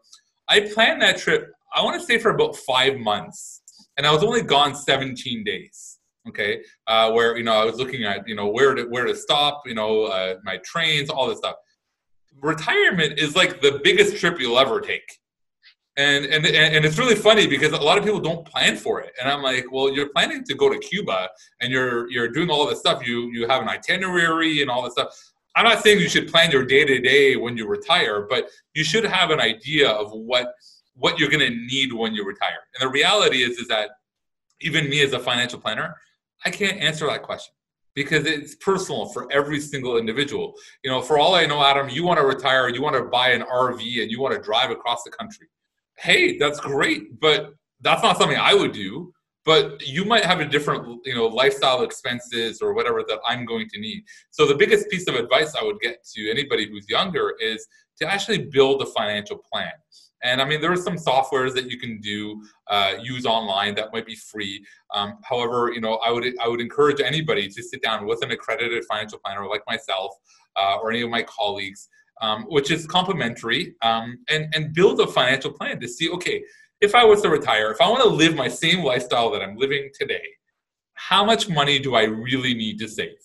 I 0.49 0.61
planned 0.75 1.03
that 1.03 1.19
trip. 1.19 1.51
I 1.75 1.83
want 1.83 2.01
to 2.01 2.05
say 2.05 2.19
for 2.19 2.31
about 2.31 2.57
five 2.57 2.99
months, 2.99 3.63
and 3.97 4.07
I 4.07 4.13
was 4.13 4.23
only 4.23 4.43
gone 4.43 4.75
17 4.75 5.45
days. 5.45 5.99
Okay, 6.29 6.61
uh, 6.87 7.11
where 7.13 7.37
you 7.39 7.45
know 7.45 7.55
I 7.55 7.65
was 7.65 7.77
looking 7.77 8.05
at 8.05 8.29
you 8.29 8.35
know 8.35 8.49
where 8.49 8.75
to 8.75 8.85
where 8.85 9.07
to 9.07 9.15
stop, 9.15 9.63
you 9.65 9.75
know 9.75 10.05
uh, 10.05 10.35
my 10.45 10.59
trains, 10.59 11.09
all 11.09 11.27
this 11.29 11.39
stuff. 11.39 11.57
Retirement 12.43 13.19
is 13.19 13.35
like 13.35 13.61
the 13.61 13.81
biggest 13.83 14.17
trip 14.19 14.39
you'll 14.39 14.59
ever 14.59 14.81
take 14.81 15.19
and, 16.01 16.25
and 16.27 16.47
and 16.47 16.85
it's 16.85 16.99
really 16.99 17.15
funny 17.15 17.47
because 17.47 17.73
a 17.73 17.77
lot 17.77 17.99
of 17.99 18.05
people 18.05 18.21
don't 18.21 18.47
plan 18.47 18.77
for 18.77 19.01
it. 19.01 19.13
And 19.21 19.31
i'm 19.31 19.43
like 19.43 19.67
well 19.71 19.93
you're 19.95 20.09
planning 20.11 20.43
to 20.45 20.55
go 20.55 20.69
to 20.73 20.79
cuba 20.79 21.29
and 21.61 21.73
you're 21.73 22.11
you're 22.11 22.29
doing 22.29 22.51
all 22.51 22.67
this 22.67 22.81
stuff. 22.81 23.07
You 23.07 23.31
you 23.33 23.49
have 23.49 23.63
an 23.63 23.69
itinerary 23.69 24.63
and 24.63 24.71
all 24.71 24.83
this 24.83 24.93
stuff. 24.93 25.09
I'm 25.57 25.65
not 25.65 25.83
saying 25.83 25.99
you 25.99 26.09
should 26.09 26.29
plan 26.29 26.51
your 26.51 26.65
day 26.65 26.85
to 26.85 27.01
day 27.01 27.37
when 27.37 27.57
you 27.57 27.67
retire 27.67 28.27
but 28.29 28.49
you 28.75 28.85
should 28.85 29.05
have 29.05 29.31
an 29.31 29.41
idea 29.41 29.91
of 29.91 30.13
what 30.13 30.55
what 30.95 31.19
you're 31.19 31.31
going 31.31 31.47
to 31.51 31.57
need 31.73 31.93
when 31.93 32.15
you 32.15 32.25
retire. 32.25 32.61
And 32.75 32.87
the 32.87 32.93
reality 32.93 33.43
is 33.43 33.59
is 33.59 33.69
that 33.69 33.91
even 34.61 34.89
me 34.89 35.03
as 35.03 35.13
a 35.13 35.19
financial 35.19 35.59
planner 35.59 35.97
i 36.45 36.51
can't 36.51 36.79
answer 36.79 37.07
that 37.07 37.23
question 37.23 37.55
because 37.95 38.25
it's 38.25 38.55
personal 38.57 39.07
for 39.07 39.27
every 39.33 39.61
single 39.61 39.97
individual. 39.99 40.55
You 40.85 40.91
know 40.91 41.03
for 41.03 41.19
all 41.19 41.35
i 41.35 41.47
know 41.47 41.63
adam 41.63 41.89
you 41.89 42.05
want 42.05 42.21
to 42.21 42.27
retire 42.27 42.69
you 42.69 42.83
want 42.83 42.97
to 42.97 43.05
buy 43.05 43.31
an 43.31 43.43
rv 43.43 43.81
and 44.03 44.11
you 44.11 44.21
want 44.21 44.35
to 44.35 44.41
drive 44.41 44.71
across 44.71 45.03
the 45.03 45.11
country 45.11 45.49
hey, 46.01 46.39
that's 46.39 46.61
great, 46.61 47.21
but 47.21 47.55
that's 47.81 48.03
not 48.03 48.19
something 48.19 48.39
I 48.39 48.55
would 48.55 48.73
do. 48.73 49.13
But 49.47 49.87
you 49.87 50.05
might 50.05 50.25
have 50.25 50.41
a 50.41 50.45
different, 50.45 51.01
you 51.07 51.15
know, 51.15 51.27
lifestyle 51.27 51.83
expenses 51.83 52.61
or 52.61 52.75
whatever 52.75 53.03
that 53.09 53.21
I'm 53.27 53.47
going 53.47 53.69
to 53.71 53.81
need. 53.81 54.05
So 54.31 54.47
the 54.47 54.55
biggest 54.55 54.91
piece 54.91 55.09
of 55.09 55.15
advice 55.15 55.55
I 55.55 55.65
would 55.65 55.81
get 55.81 56.05
to 56.15 56.31
anybody 56.31 56.69
who's 56.69 56.89
younger 56.89 57.35
is 57.41 57.67
to 58.01 58.07
actually 58.07 58.49
build 58.53 58.83
a 58.83 58.87
financial 58.87 59.41
plan. 59.51 59.73
And 60.23 60.43
I 60.43 60.45
mean, 60.45 60.61
there 60.61 60.71
are 60.71 60.77
some 60.77 60.97
softwares 60.97 61.55
that 61.55 61.71
you 61.71 61.79
can 61.79 61.99
do 62.01 62.43
uh, 62.69 62.95
use 63.03 63.25
online 63.25 63.75
that 63.77 63.93
might 63.93 64.05
be 64.05 64.15
free. 64.15 64.65
Um, 64.93 65.19
however, 65.25 65.73
you 65.73 65.81
know, 65.81 65.95
I 65.95 66.11
would 66.11 66.25
I 66.43 66.49
would 66.49 66.61
encourage 66.61 67.01
anybody 67.01 67.49
to 67.49 67.63
sit 67.63 67.83
down 67.83 68.07
with 68.07 68.23
an 68.23 68.31
accredited 68.31 68.85
financial 68.85 69.19
planner 69.25 69.47
like 69.47 69.63
myself 69.67 70.13
uh, 70.57 70.77
or 70.83 70.91
any 70.91 71.01
of 71.01 71.11
my 71.11 71.23
colleagues, 71.23 71.89
um, 72.21 72.45
which 72.45 72.71
is 72.71 72.87
complimentary, 72.87 73.75
um, 73.83 74.19
and 74.29 74.53
and 74.55 74.75
build 74.75 75.01
a 75.01 75.07
financial 75.07 75.53
plan 75.53 75.81
to 75.81 75.89
see, 75.89 76.11
okay, 76.11 76.43
if 76.81 76.95
I 76.95 77.05
was 77.05 77.23
to 77.23 77.29
retire, 77.29 77.71
if 77.71 77.81
I 77.81 77.89
want 77.89 78.03
to 78.03 78.09
live 78.09 78.35
my 78.35 78.49
same 78.49 78.85
lifestyle 78.85 79.31
that 79.33 79.43
I'm 79.43 79.57
living 79.57 79.91
today, 79.99 80.25
how 80.95 81.25
much 81.25 81.49
money 81.49 81.79
do 81.79 81.95
I 81.95 82.05
really 82.05 82.55
need 82.55 82.79
to 82.81 82.89
save? 82.89 83.17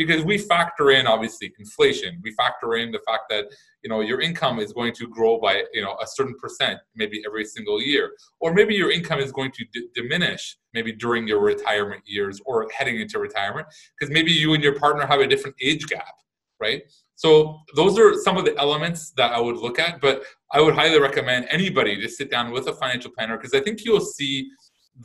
because 0.00 0.24
we 0.24 0.38
factor 0.38 0.90
in 0.90 1.06
obviously 1.06 1.52
inflation. 1.58 2.20
We 2.22 2.32
factor 2.32 2.76
in 2.76 2.90
the 2.90 3.00
fact 3.00 3.24
that 3.30 3.44
you 3.82 3.90
know 3.90 4.00
your 4.00 4.20
income 4.20 4.58
is 4.58 4.72
going 4.72 4.94
to 4.94 5.06
grow 5.06 5.38
by 5.38 5.64
you 5.74 5.82
know 5.82 5.96
a 6.00 6.06
certain 6.06 6.34
percent 6.36 6.78
maybe 6.94 7.22
every 7.26 7.44
single 7.44 7.82
year. 7.82 8.12
Or 8.40 8.54
maybe 8.54 8.74
your 8.74 8.90
income 8.90 9.20
is 9.20 9.30
going 9.30 9.52
to 9.52 9.64
d- 9.72 9.88
diminish 9.94 10.56
maybe 10.72 10.92
during 10.92 11.28
your 11.28 11.40
retirement 11.40 12.02
years 12.06 12.40
or 12.46 12.66
heading 12.76 13.00
into 13.00 13.18
retirement 13.18 13.66
because 13.98 14.12
maybe 14.12 14.32
you 14.32 14.54
and 14.54 14.62
your 14.62 14.78
partner 14.78 15.06
have 15.06 15.20
a 15.20 15.26
different 15.26 15.56
age 15.60 15.86
gap 15.86 16.14
right 16.60 16.82
so 17.22 17.30
those 17.76 17.98
are 17.98 18.14
some 18.26 18.36
of 18.40 18.44
the 18.44 18.54
elements 18.64 19.10
that 19.18 19.30
i 19.32 19.40
would 19.46 19.58
look 19.64 19.78
at 19.78 20.00
but 20.00 20.22
i 20.52 20.60
would 20.60 20.74
highly 20.74 21.00
recommend 21.08 21.46
anybody 21.58 22.00
to 22.00 22.08
sit 22.08 22.30
down 22.30 22.50
with 22.50 22.66
a 22.72 22.74
financial 22.82 23.10
planner 23.16 23.36
because 23.36 23.54
i 23.54 23.60
think 23.60 23.84
you'll 23.84 24.08
see 24.18 24.48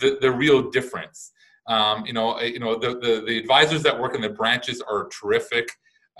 the, 0.02 0.18
the 0.22 0.32
real 0.32 0.70
difference 0.78 1.32
um, 1.68 2.06
you 2.06 2.14
know, 2.14 2.40
you 2.42 2.60
know 2.60 2.78
the, 2.78 2.90
the, 3.00 3.24
the 3.26 3.38
advisors 3.38 3.82
that 3.84 4.00
work 4.00 4.16
in 4.16 4.22
the 4.22 4.30
branches 4.30 4.82
are 4.82 5.10
terrific. 5.10 5.68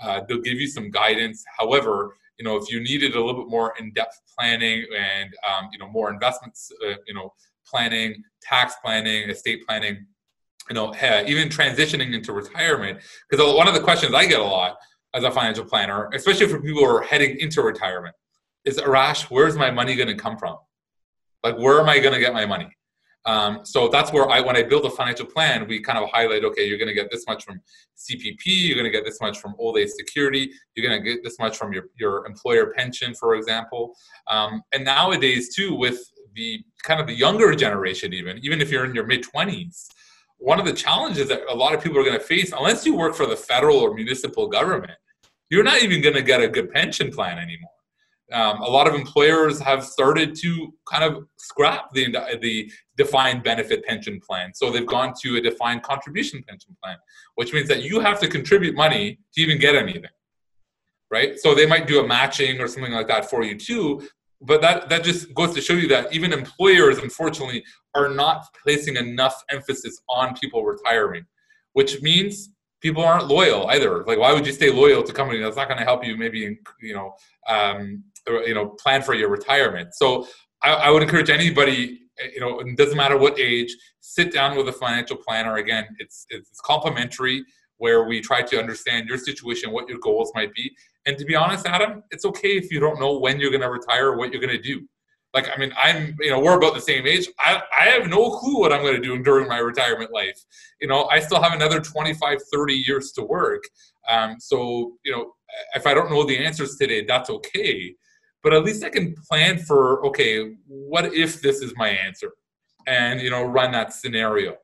Uh, 0.02 0.20
they'll 0.28 0.40
give 0.40 0.60
you 0.60 0.66
some 0.66 0.90
guidance. 0.90 1.44
However, 1.58 2.16
you 2.38 2.44
know, 2.44 2.56
if 2.56 2.70
you 2.70 2.80
needed 2.80 3.14
a 3.14 3.24
little 3.24 3.42
bit 3.42 3.50
more 3.50 3.72
in-depth 3.78 4.20
planning 4.36 4.84
and 4.96 5.30
um, 5.48 5.68
you 5.72 5.78
know 5.78 5.88
more 5.88 6.12
investments, 6.12 6.70
uh, 6.86 6.94
you 7.06 7.14
know, 7.14 7.32
planning, 7.66 8.22
tax 8.42 8.74
planning, 8.84 9.30
estate 9.30 9.64
planning, 9.66 10.06
you 10.68 10.74
know, 10.74 10.92
even 11.26 11.48
transitioning 11.48 12.12
into 12.12 12.32
retirement. 12.32 12.98
Because 13.30 13.54
one 13.54 13.68
of 13.68 13.74
the 13.74 13.80
questions 13.80 14.14
I 14.14 14.26
get 14.26 14.40
a 14.40 14.44
lot 14.44 14.76
as 15.16 15.24
a 15.24 15.30
financial 15.30 15.64
planner, 15.64 16.10
especially 16.12 16.46
for 16.46 16.60
people 16.60 16.84
who 16.84 16.84
are 16.84 17.02
heading 17.02 17.40
into 17.40 17.62
retirement, 17.62 18.14
is 18.64 18.78
Arash, 18.78 19.24
where's 19.24 19.56
my 19.56 19.70
money 19.70 19.96
going 19.96 20.08
to 20.08 20.14
come 20.14 20.36
from? 20.36 20.56
Like, 21.42 21.56
where 21.58 21.80
am 21.80 21.88
I 21.88 21.98
going 21.98 22.12
to 22.12 22.20
get 22.20 22.34
my 22.34 22.44
money? 22.44 22.68
Um, 23.24 23.60
so 23.64 23.88
that's 23.88 24.12
where 24.12 24.28
I, 24.30 24.40
when 24.40 24.56
I 24.56 24.62
build 24.62 24.84
a 24.84 24.90
financial 24.90 25.26
plan, 25.26 25.66
we 25.66 25.80
kind 25.80 25.98
of 25.98 26.08
highlight, 26.10 26.44
okay, 26.44 26.68
you're 26.68 26.78
going 26.78 26.88
to 26.88 26.94
get 26.94 27.10
this 27.10 27.26
much 27.26 27.44
from 27.44 27.60
CPP, 27.96 28.44
you're 28.44 28.76
going 28.76 28.84
to 28.84 28.90
get 28.90 29.04
this 29.04 29.20
much 29.20 29.38
from 29.38 29.54
old 29.58 29.78
age 29.78 29.88
security, 29.88 30.50
you're 30.74 30.88
going 30.88 31.02
to 31.02 31.10
get 31.10 31.24
this 31.24 31.38
much 31.40 31.56
from 31.56 31.72
your, 31.72 31.84
your 31.98 32.24
employer 32.26 32.72
pension, 32.76 33.14
for 33.14 33.34
example. 33.34 33.96
Um, 34.28 34.62
and 34.72 34.84
nowadays 34.84 35.54
too, 35.54 35.74
with 35.74 35.98
the 36.34 36.60
kind 36.84 37.00
of 37.00 37.08
the 37.08 37.14
younger 37.14 37.52
generation, 37.56 38.12
even, 38.12 38.38
even 38.42 38.60
if 38.60 38.70
you're 38.70 38.84
in 38.84 38.94
your 38.94 39.06
mid 39.06 39.24
twenties, 39.24 39.88
one 40.38 40.60
of 40.60 40.66
the 40.66 40.72
challenges 40.72 41.28
that 41.28 41.42
a 41.48 41.54
lot 41.54 41.74
of 41.74 41.82
people 41.82 41.98
are 41.98 42.04
going 42.04 42.18
to 42.18 42.24
face, 42.24 42.52
unless 42.52 42.86
you 42.86 42.94
work 42.94 43.14
for 43.14 43.26
the 43.26 43.36
federal 43.36 43.78
or 43.78 43.94
municipal 43.94 44.46
government, 44.46 44.98
you're 45.50 45.64
not 45.64 45.82
even 45.82 46.00
going 46.00 46.14
to 46.14 46.22
get 46.22 46.40
a 46.40 46.48
good 46.48 46.70
pension 46.72 47.10
plan 47.10 47.38
anymore. 47.38 47.70
Um, 48.32 48.60
a 48.60 48.68
lot 48.68 48.88
of 48.88 48.94
employers 48.94 49.60
have 49.60 49.84
started 49.84 50.34
to 50.36 50.74
kind 50.90 51.04
of 51.04 51.26
scrap 51.36 51.92
the, 51.92 52.10
the 52.40 52.70
defined 52.96 53.44
benefit 53.44 53.84
pension 53.84 54.20
plan. 54.20 54.52
So 54.52 54.70
they've 54.70 54.86
gone 54.86 55.14
to 55.22 55.36
a 55.36 55.40
defined 55.40 55.84
contribution 55.84 56.42
pension 56.48 56.76
plan, 56.82 56.96
which 57.36 57.52
means 57.52 57.68
that 57.68 57.84
you 57.84 58.00
have 58.00 58.18
to 58.20 58.28
contribute 58.28 58.74
money 58.74 59.20
to 59.34 59.40
even 59.40 59.58
get 59.58 59.76
anything. 59.76 60.10
Right? 61.08 61.38
So 61.38 61.54
they 61.54 61.66
might 61.66 61.86
do 61.86 62.00
a 62.00 62.06
matching 62.06 62.60
or 62.60 62.66
something 62.66 62.92
like 62.92 63.06
that 63.06 63.30
for 63.30 63.44
you 63.44 63.56
too. 63.56 64.02
But 64.40 64.60
that, 64.60 64.88
that 64.88 65.04
just 65.04 65.32
goes 65.32 65.54
to 65.54 65.60
show 65.60 65.74
you 65.74 65.86
that 65.88 66.12
even 66.12 66.32
employers, 66.32 66.98
unfortunately, 66.98 67.64
are 67.94 68.08
not 68.08 68.44
placing 68.62 68.96
enough 68.96 69.40
emphasis 69.50 70.02
on 70.08 70.34
people 70.34 70.64
retiring, 70.64 71.24
which 71.74 72.02
means 72.02 72.50
people 72.80 73.02
aren't 73.02 73.26
loyal 73.26 73.68
either. 73.68 74.04
Like, 74.04 74.18
why 74.18 74.32
would 74.32 74.46
you 74.46 74.52
stay 74.52 74.70
loyal 74.70 75.02
to 75.02 75.12
company 75.12 75.40
that's 75.40 75.56
not 75.56 75.68
going 75.68 75.78
to 75.78 75.84
help 75.84 76.04
you 76.04 76.16
maybe, 76.16 76.58
you 76.80 76.94
know, 76.94 77.14
um, 77.48 78.04
you 78.26 78.54
know, 78.54 78.68
plan 78.68 79.02
for 79.02 79.14
your 79.14 79.28
retirement? 79.28 79.94
So 79.94 80.26
I, 80.62 80.72
I 80.72 80.90
would 80.90 81.02
encourage 81.02 81.30
anybody 81.30 82.06
you 82.34 82.40
know, 82.40 82.60
it 82.60 82.76
doesn't 82.76 82.96
matter 82.96 83.16
what 83.16 83.38
age, 83.38 83.76
sit 84.00 84.32
down 84.32 84.56
with 84.56 84.68
a 84.68 84.72
financial 84.72 85.16
planner. 85.16 85.56
Again, 85.56 85.86
it's 85.98 86.26
it's 86.30 86.60
complimentary 86.60 87.44
where 87.78 88.04
we 88.04 88.20
try 88.20 88.40
to 88.40 88.58
understand 88.58 89.08
your 89.08 89.18
situation, 89.18 89.70
what 89.70 89.88
your 89.88 89.98
goals 89.98 90.32
might 90.34 90.52
be. 90.54 90.74
And 91.04 91.18
to 91.18 91.24
be 91.24 91.34
honest, 91.34 91.66
Adam, 91.66 92.02
it's 92.10 92.24
okay 92.24 92.56
if 92.56 92.72
you 92.72 92.80
don't 92.80 92.98
know 92.98 93.18
when 93.18 93.38
you're 93.38 93.50
going 93.50 93.62
to 93.62 93.70
retire 93.70 94.08
or 94.08 94.16
what 94.16 94.32
you're 94.32 94.40
going 94.40 94.56
to 94.56 94.62
do. 94.62 94.88
Like, 95.36 95.48
I 95.54 95.58
mean, 95.60 95.72
I'm, 95.80 96.16
you 96.20 96.30
know, 96.30 96.40
we're 96.40 96.56
about 96.56 96.74
the 96.74 96.80
same 96.80 97.06
age. 97.06 97.28
I, 97.38 97.62
I 97.78 97.84
have 97.84 98.08
no 98.08 98.30
clue 98.30 98.58
what 98.58 98.72
I'm 98.72 98.82
going 98.82 99.00
to 99.00 99.02
do 99.02 99.22
during 99.22 99.48
my 99.48 99.58
retirement 99.58 100.12
life. 100.12 100.40
You 100.80 100.88
know, 100.88 101.04
I 101.04 101.20
still 101.20 101.40
have 101.40 101.52
another 101.52 101.80
25, 101.80 102.38
30 102.52 102.74
years 102.74 103.12
to 103.12 103.22
work. 103.22 103.62
Um, 104.08 104.36
so, 104.40 104.94
you 105.04 105.12
know, 105.12 105.34
if 105.74 105.86
I 105.86 105.94
don't 105.94 106.10
know 106.10 106.24
the 106.24 106.38
answers 106.38 106.76
today, 106.76 107.04
that's 107.04 107.30
okay 107.30 107.94
but 108.46 108.54
at 108.54 108.62
least 108.62 108.84
I 108.84 108.90
can 108.90 109.12
plan 109.28 109.58
for 109.58 110.06
okay, 110.06 110.54
what 110.68 111.12
if 111.12 111.42
this 111.42 111.60
is 111.62 111.72
my 111.74 111.88
answer, 111.88 112.30
and 112.86 113.20
you 113.20 113.28
know, 113.28 113.42
run 113.42 113.72
that 113.72 113.92
scenario. 113.92 114.54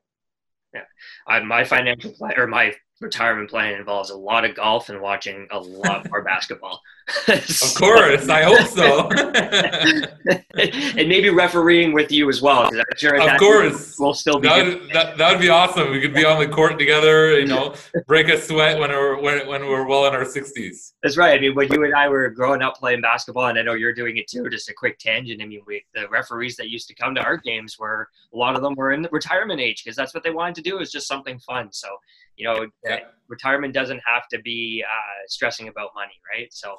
Yeah, 0.73 0.85
I, 1.27 1.41
my 1.41 1.65
financial 1.65 2.13
plan 2.13 2.39
or 2.39 2.47
my 2.47 2.73
retirement 3.01 3.49
plan 3.49 3.73
involves 3.73 4.09
a 4.09 4.15
lot 4.15 4.45
of 4.45 4.55
golf 4.55 4.87
and 4.87 5.01
watching 5.01 5.49
a 5.51 5.59
lot 5.59 6.09
more 6.09 6.21
basketball. 6.33 6.81
of 7.27 7.75
course, 7.75 8.29
I 8.29 8.43
hope 8.43 8.67
so. 8.67 9.09
and 10.55 11.09
maybe 11.09 11.29
refereeing 11.29 11.91
with 11.91 12.11
you 12.11 12.29
as 12.29 12.41
well. 12.41 12.69
Sure 12.95 13.21
of 13.21 13.39
course, 13.39 13.99
we'll 13.99 14.13
still 14.13 14.39
be. 14.39 14.47
That 14.47 14.65
would, 14.65 14.89
that, 14.93 15.17
that 15.17 15.31
would 15.31 15.41
be 15.41 15.49
awesome. 15.49 15.91
We 15.91 15.99
could 15.99 16.13
be 16.13 16.23
on 16.23 16.39
the 16.39 16.47
court 16.47 16.79
together. 16.79 17.37
You 17.37 17.47
know, 17.47 17.75
break 18.07 18.29
a 18.29 18.39
sweat 18.39 18.79
when 18.79 18.89
we're 18.89 19.19
when, 19.19 19.45
when 19.47 19.67
we're 19.67 19.85
well 19.85 20.05
in 20.05 20.13
our 20.13 20.23
sixties. 20.23 20.93
That's 21.03 21.17
right. 21.17 21.37
I 21.37 21.41
mean, 21.41 21.55
when 21.55 21.71
you 21.73 21.83
and 21.83 21.93
I 21.93 22.07
were 22.07 22.29
growing 22.29 22.61
up 22.61 22.77
playing 22.77 23.01
basketball, 23.01 23.47
and 23.47 23.59
I 23.59 23.63
know 23.63 23.73
you're 23.73 23.93
doing 23.93 24.15
it 24.15 24.27
too. 24.27 24.49
Just 24.49 24.69
a 24.69 24.73
quick 24.73 24.97
tangent. 24.97 25.41
I 25.41 25.45
mean, 25.45 25.61
we, 25.67 25.83
the 25.93 26.07
referees 26.07 26.55
that 26.55 26.69
used 26.69 26.87
to 26.87 26.95
come 26.95 27.15
to 27.15 27.21
our 27.21 27.35
games 27.35 27.77
were 27.77 28.07
a 28.33 28.37
lot 28.37 28.55
of 28.55 28.61
them 28.61 28.75
were 28.75 28.93
in 28.93 29.01
the 29.01 29.09
retirement 29.11 29.59
age 29.59 29.83
because 29.83 29.97
that's 29.97 30.13
what 30.13 30.23
they 30.23 30.31
wanted 30.31 30.55
to 30.55 30.61
do 30.61 30.79
is 30.79 30.89
just 30.89 31.07
something 31.07 31.37
fun. 31.39 31.67
So 31.73 31.89
you 32.35 32.45
know, 32.45 32.67
yeah. 32.83 32.99
retirement 33.27 33.73
doesn't 33.73 34.01
have 34.05 34.27
to 34.29 34.39
be 34.41 34.83
uh, 34.87 35.27
stressing 35.27 35.67
about 35.67 35.89
money, 35.95 36.13
right? 36.31 36.51
So. 36.51 36.75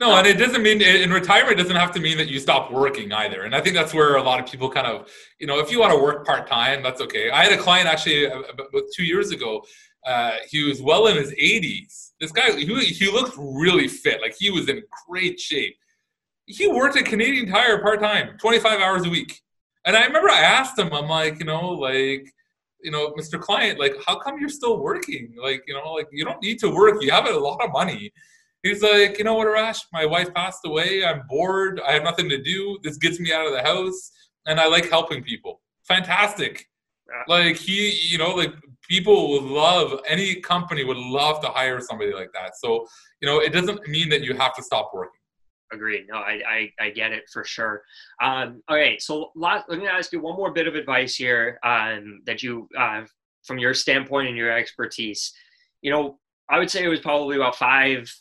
No, 0.00 0.16
and 0.16 0.26
it 0.26 0.38
doesn't 0.38 0.62
mean 0.62 0.80
in 0.80 1.12
retirement 1.12 1.58
doesn't 1.58 1.76
have 1.76 1.92
to 1.92 2.00
mean 2.00 2.16
that 2.16 2.28
you 2.28 2.40
stop 2.40 2.72
working 2.72 3.12
either. 3.12 3.42
And 3.42 3.54
I 3.54 3.60
think 3.60 3.76
that's 3.76 3.92
where 3.92 4.16
a 4.16 4.22
lot 4.22 4.40
of 4.40 4.50
people 4.50 4.70
kind 4.70 4.86
of, 4.86 5.10
you 5.38 5.46
know, 5.46 5.58
if 5.58 5.70
you 5.70 5.78
want 5.78 5.92
to 5.92 6.02
work 6.02 6.24
part 6.24 6.46
time, 6.46 6.82
that's 6.82 7.02
okay. 7.02 7.30
I 7.30 7.44
had 7.44 7.52
a 7.52 7.58
client 7.58 7.86
actually 7.86 8.24
about 8.24 8.70
two 8.96 9.04
years 9.04 9.30
ago. 9.30 9.62
Uh, 10.06 10.36
he 10.48 10.64
was 10.64 10.80
well 10.80 11.06
in 11.08 11.16
his 11.16 11.32
80s. 11.32 12.12
This 12.18 12.32
guy, 12.32 12.52
he, 12.52 12.64
he 12.64 13.10
looked 13.10 13.36
really 13.38 13.88
fit. 13.88 14.22
Like 14.22 14.34
he 14.38 14.48
was 14.48 14.70
in 14.70 14.82
great 15.06 15.38
shape. 15.38 15.76
He 16.46 16.66
worked 16.66 16.96
at 16.96 17.04
Canadian 17.04 17.50
Tire 17.50 17.82
part 17.82 18.00
time, 18.00 18.38
25 18.38 18.80
hours 18.80 19.04
a 19.04 19.10
week. 19.10 19.42
And 19.84 19.94
I 19.94 20.06
remember 20.06 20.30
I 20.30 20.40
asked 20.40 20.78
him, 20.78 20.92
I'm 20.94 21.08
like, 21.08 21.38
you 21.38 21.44
know, 21.44 21.70
like, 21.70 22.32
you 22.82 22.90
know, 22.90 23.12
Mr. 23.12 23.40
Client, 23.40 23.78
like, 23.78 23.94
how 24.06 24.18
come 24.18 24.38
you're 24.38 24.48
still 24.48 24.80
working? 24.80 25.34
Like, 25.40 25.62
you 25.66 25.74
know, 25.74 25.92
like 25.92 26.08
you 26.12 26.24
don't 26.24 26.42
need 26.42 26.58
to 26.60 26.70
work. 26.70 27.02
You 27.02 27.10
have 27.10 27.26
a 27.26 27.38
lot 27.38 27.62
of 27.62 27.70
money. 27.72 28.12
He's 28.62 28.82
like, 28.82 29.18
you 29.18 29.24
know 29.24 29.34
what, 29.34 29.46
Arash? 29.46 29.80
My 29.92 30.04
wife 30.04 30.32
passed 30.34 30.60
away. 30.66 31.04
I'm 31.04 31.22
bored. 31.28 31.80
I 31.86 31.92
have 31.92 32.02
nothing 32.02 32.28
to 32.28 32.42
do. 32.42 32.78
This 32.82 32.98
gets 32.98 33.18
me 33.18 33.32
out 33.32 33.46
of 33.46 33.52
the 33.52 33.62
house, 33.62 34.10
and 34.46 34.60
I 34.60 34.66
like 34.66 34.90
helping 34.90 35.22
people. 35.22 35.60
Fantastic. 35.84 36.66
Like 37.26 37.56
he, 37.56 37.90
you 37.90 38.18
know, 38.18 38.34
like 38.34 38.54
people 38.88 39.30
would 39.30 39.42
love 39.42 40.00
any 40.06 40.36
company 40.40 40.84
would 40.84 40.96
love 40.96 41.40
to 41.42 41.48
hire 41.48 41.80
somebody 41.80 42.12
like 42.12 42.32
that. 42.34 42.52
So, 42.60 42.86
you 43.20 43.26
know, 43.26 43.40
it 43.40 43.50
doesn't 43.50 43.86
mean 43.88 44.08
that 44.10 44.22
you 44.22 44.34
have 44.34 44.54
to 44.56 44.62
stop 44.62 44.90
working. 44.92 45.19
Agreed. 45.72 46.06
No, 46.08 46.16
I, 46.16 46.40
I, 46.48 46.72
I 46.80 46.90
get 46.90 47.12
it 47.12 47.28
for 47.32 47.44
sure. 47.44 47.82
Um, 48.22 48.62
okay, 48.70 48.98
so 48.98 49.30
last, 49.36 49.66
let 49.68 49.78
me 49.78 49.86
ask 49.86 50.12
you 50.12 50.20
one 50.20 50.36
more 50.36 50.52
bit 50.52 50.66
of 50.66 50.74
advice 50.74 51.14
here 51.14 51.58
um, 51.62 52.22
that 52.26 52.42
you, 52.42 52.68
uh, 52.76 53.02
from 53.44 53.58
your 53.58 53.72
standpoint 53.74 54.28
and 54.28 54.36
your 54.36 54.50
expertise. 54.50 55.32
You 55.80 55.92
know, 55.92 56.18
I 56.48 56.58
would 56.58 56.70
say 56.70 56.84
it 56.84 56.88
was 56.88 57.00
probably 57.00 57.36
about 57.36 57.56
five 57.56 58.12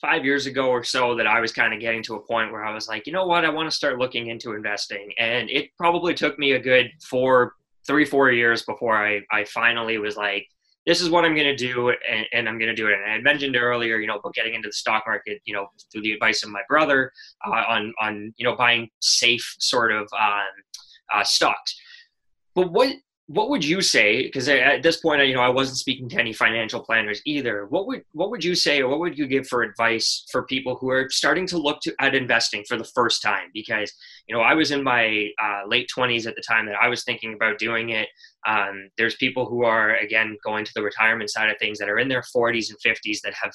five 0.00 0.24
years 0.24 0.46
ago 0.46 0.68
or 0.68 0.82
so 0.82 1.14
that 1.14 1.28
I 1.28 1.38
was 1.38 1.52
kind 1.52 1.72
of 1.72 1.78
getting 1.78 2.02
to 2.04 2.16
a 2.16 2.26
point 2.26 2.50
where 2.50 2.64
I 2.64 2.74
was 2.74 2.88
like, 2.88 3.06
you 3.06 3.12
know 3.12 3.24
what, 3.24 3.44
I 3.44 3.50
want 3.50 3.70
to 3.70 3.76
start 3.76 3.98
looking 3.98 4.28
into 4.28 4.54
investing, 4.54 5.12
and 5.18 5.48
it 5.50 5.70
probably 5.76 6.14
took 6.14 6.38
me 6.38 6.52
a 6.52 6.58
good 6.58 6.90
four, 7.08 7.52
three, 7.86 8.04
four 8.04 8.30
years 8.30 8.62
before 8.62 8.96
I 8.96 9.22
I 9.30 9.44
finally 9.44 9.98
was 9.98 10.16
like, 10.16 10.46
this 10.86 11.00
is 11.00 11.10
what 11.10 11.24
I'm 11.24 11.34
going 11.34 11.46
to 11.46 11.56
do, 11.56 11.90
and, 11.90 12.26
and, 12.32 12.48
I'm 12.48 12.58
going 12.58 12.68
to 12.68 12.74
do 12.74 12.88
it. 12.88 12.94
And 12.94 13.04
I 13.08 13.12
had 13.14 13.22
mentioned 13.22 13.56
earlier, 13.56 13.98
you 13.98 14.06
know, 14.06 14.16
about 14.16 14.34
getting 14.34 14.54
into 14.54 14.68
the 14.68 14.72
stock 14.72 15.04
market, 15.06 15.40
you 15.44 15.54
know, 15.54 15.68
through 15.92 16.02
the 16.02 16.12
advice 16.12 16.42
of 16.42 16.50
my 16.50 16.62
brother 16.68 17.12
uh, 17.46 17.50
on 17.50 17.92
on 18.00 18.34
you 18.36 18.44
know 18.44 18.56
buying 18.56 18.88
safe 19.00 19.56
sort 19.58 19.92
of 19.92 20.08
um, 20.18 20.42
uh, 21.14 21.24
stocks. 21.24 21.78
But 22.54 22.72
what 22.72 22.94
what 23.32 23.48
would 23.48 23.64
you 23.64 23.80
say 23.80 24.24
because 24.24 24.46
at 24.46 24.82
this 24.82 24.98
point 24.98 25.26
you 25.26 25.34
know 25.34 25.40
i 25.40 25.48
wasn't 25.48 25.78
speaking 25.78 26.06
to 26.06 26.18
any 26.18 26.34
financial 26.34 26.80
planners 26.80 27.22
either. 27.24 27.66
What 27.66 27.86
would 27.86 28.04
what 28.12 28.30
would 28.30 28.44
you 28.44 28.54
say 28.54 28.82
or 28.82 28.88
what 28.88 29.00
would 29.00 29.16
you 29.16 29.26
give 29.26 29.46
for 29.46 29.62
advice 29.62 30.26
for 30.30 30.42
people 30.42 30.76
who 30.76 30.90
are 30.90 31.08
starting 31.08 31.46
to 31.46 31.56
look 31.56 31.80
to, 31.82 31.94
at 31.98 32.14
investing 32.14 32.62
for 32.68 32.76
the 32.76 32.84
first 32.84 33.22
time? 33.22 33.48
Because 33.54 33.90
you 34.28 34.34
know 34.34 34.42
i 34.42 34.54
was 34.54 34.70
in 34.70 34.82
my 34.82 35.30
uh, 35.42 35.62
late 35.66 35.88
20s 35.96 36.26
at 36.26 36.34
the 36.36 36.42
time 36.42 36.66
that 36.66 36.76
i 36.82 36.88
was 36.88 37.04
thinking 37.04 37.32
about 37.32 37.58
doing 37.58 37.90
it. 37.90 38.08
Um, 38.46 38.90
there's 38.98 39.16
people 39.16 39.46
who 39.46 39.64
are 39.64 39.96
again 39.96 40.36
going 40.44 40.64
to 40.66 40.72
the 40.74 40.82
retirement 40.82 41.30
side 41.30 41.48
of 41.48 41.56
things 41.58 41.78
that 41.78 41.88
are 41.88 41.98
in 41.98 42.08
their 42.08 42.24
40s 42.36 42.70
and 42.70 42.78
50s 42.80 43.20
that 43.22 43.34
have 43.34 43.52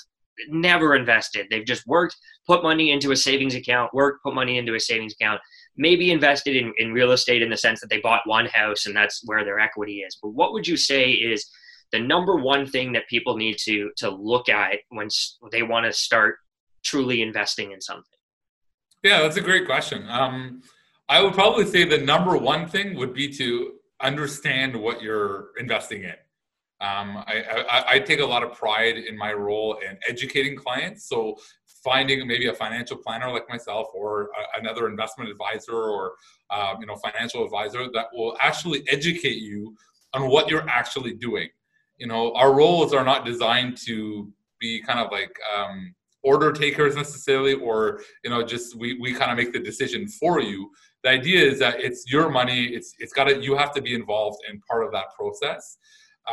never 0.49 0.95
invested. 0.95 1.47
They've 1.49 1.65
just 1.65 1.85
worked 1.85 2.15
put 2.47 2.63
money 2.63 2.91
into 2.91 3.11
a 3.11 3.15
savings 3.15 3.55
account 3.55 3.93
worked 3.93 4.23
put 4.23 4.33
money 4.33 4.57
into 4.57 4.73
a 4.73 4.79
savings 4.79 5.13
account 5.13 5.41
maybe 5.77 6.11
invested 6.11 6.55
in, 6.55 6.73
in 6.77 6.91
real 6.91 7.11
estate 7.11 7.41
in 7.41 7.49
the 7.49 7.57
sense 7.57 7.79
that 7.81 7.89
they 7.89 7.99
bought 7.99 8.21
one 8.25 8.47
house 8.47 8.85
and 8.85 8.95
that's 8.95 9.21
where 9.25 9.45
their 9.45 9.59
equity 9.59 9.99
is. 9.99 10.17
But 10.21 10.29
what 10.29 10.53
would 10.53 10.67
you 10.67 10.77
say 10.77 11.11
is 11.11 11.49
the 11.91 11.99
number 11.99 12.35
one 12.35 12.65
thing 12.65 12.91
that 12.93 13.07
people 13.07 13.37
need 13.37 13.57
to 13.59 13.91
to 13.97 14.09
look 14.09 14.49
at 14.49 14.79
when 14.89 15.07
they 15.51 15.63
want 15.63 15.85
to 15.85 15.93
start 15.93 16.37
truly 16.83 17.21
investing 17.21 17.71
in 17.71 17.81
something? 17.81 18.03
Yeah, 19.03 19.21
that's 19.21 19.37
a 19.37 19.41
great 19.41 19.65
question. 19.65 20.05
Um, 20.09 20.61
I 21.09 21.21
would 21.21 21.33
probably 21.33 21.65
say 21.65 21.85
the 21.85 21.97
number 21.97 22.37
one 22.37 22.67
thing 22.67 22.95
would 22.95 23.13
be 23.13 23.31
to 23.33 23.73
understand 24.01 24.75
what 24.75 25.01
you're 25.01 25.49
investing 25.57 26.03
in. 26.03 26.15
Um, 26.79 27.23
I, 27.25 27.65
I, 27.69 27.83
I, 27.93 27.99
take 27.99 28.19
a 28.19 28.25
lot 28.25 28.43
of 28.43 28.53
pride 28.53 28.97
in 28.97 29.17
my 29.17 29.33
role 29.33 29.79
in 29.83 29.97
educating 30.07 30.55
clients. 30.55 31.09
So 31.09 31.37
finding 31.87 32.27
maybe 32.27 32.47
a 32.47 32.53
financial 32.53 32.97
planner 32.97 33.31
like 33.31 33.47
myself 33.47 33.87
or 33.93 34.23
a, 34.23 34.59
another 34.59 34.89
investment 34.89 35.29
advisor 35.29 35.79
or 35.95 36.13
um, 36.49 36.75
you 36.81 36.85
know 36.85 36.97
financial 36.97 37.45
advisor 37.45 37.85
that 37.93 38.07
will 38.13 38.35
actually 38.41 38.83
educate 38.89 39.37
you 39.37 39.73
on 40.13 40.27
what 40.29 40.49
you're 40.49 40.67
actually 40.67 41.13
doing. 41.13 41.47
You 41.97 42.07
know 42.07 42.33
our 42.33 42.53
roles 42.53 42.93
are 42.93 43.05
not 43.05 43.25
designed 43.25 43.77
to 43.87 44.29
be 44.59 44.81
kind 44.81 44.99
of 44.99 45.11
like 45.13 45.33
um, 45.55 45.95
order 46.23 46.51
takers 46.51 46.95
necessarily 46.97 47.53
or 47.53 48.01
you 48.23 48.29
know 48.29 48.43
just 48.43 48.75
we, 48.75 48.99
we 48.99 49.13
kind 49.13 49.31
of 49.31 49.37
make 49.37 49.53
the 49.53 49.59
decision 49.71 50.09
for 50.09 50.41
you. 50.41 50.69
The 51.03 51.11
idea 51.11 51.41
is 51.51 51.57
that 51.59 51.79
it's 51.79 52.11
your 52.11 52.29
money 52.29 52.65
it's 52.77 52.93
it's 52.99 53.13
got 53.13 53.25
to 53.29 53.41
you 53.41 53.55
have 53.55 53.71
to 53.75 53.81
be 53.81 53.93
involved 53.95 54.39
in 54.49 54.59
part 54.69 54.83
of 54.83 54.91
that 54.91 55.07
process 55.17 55.77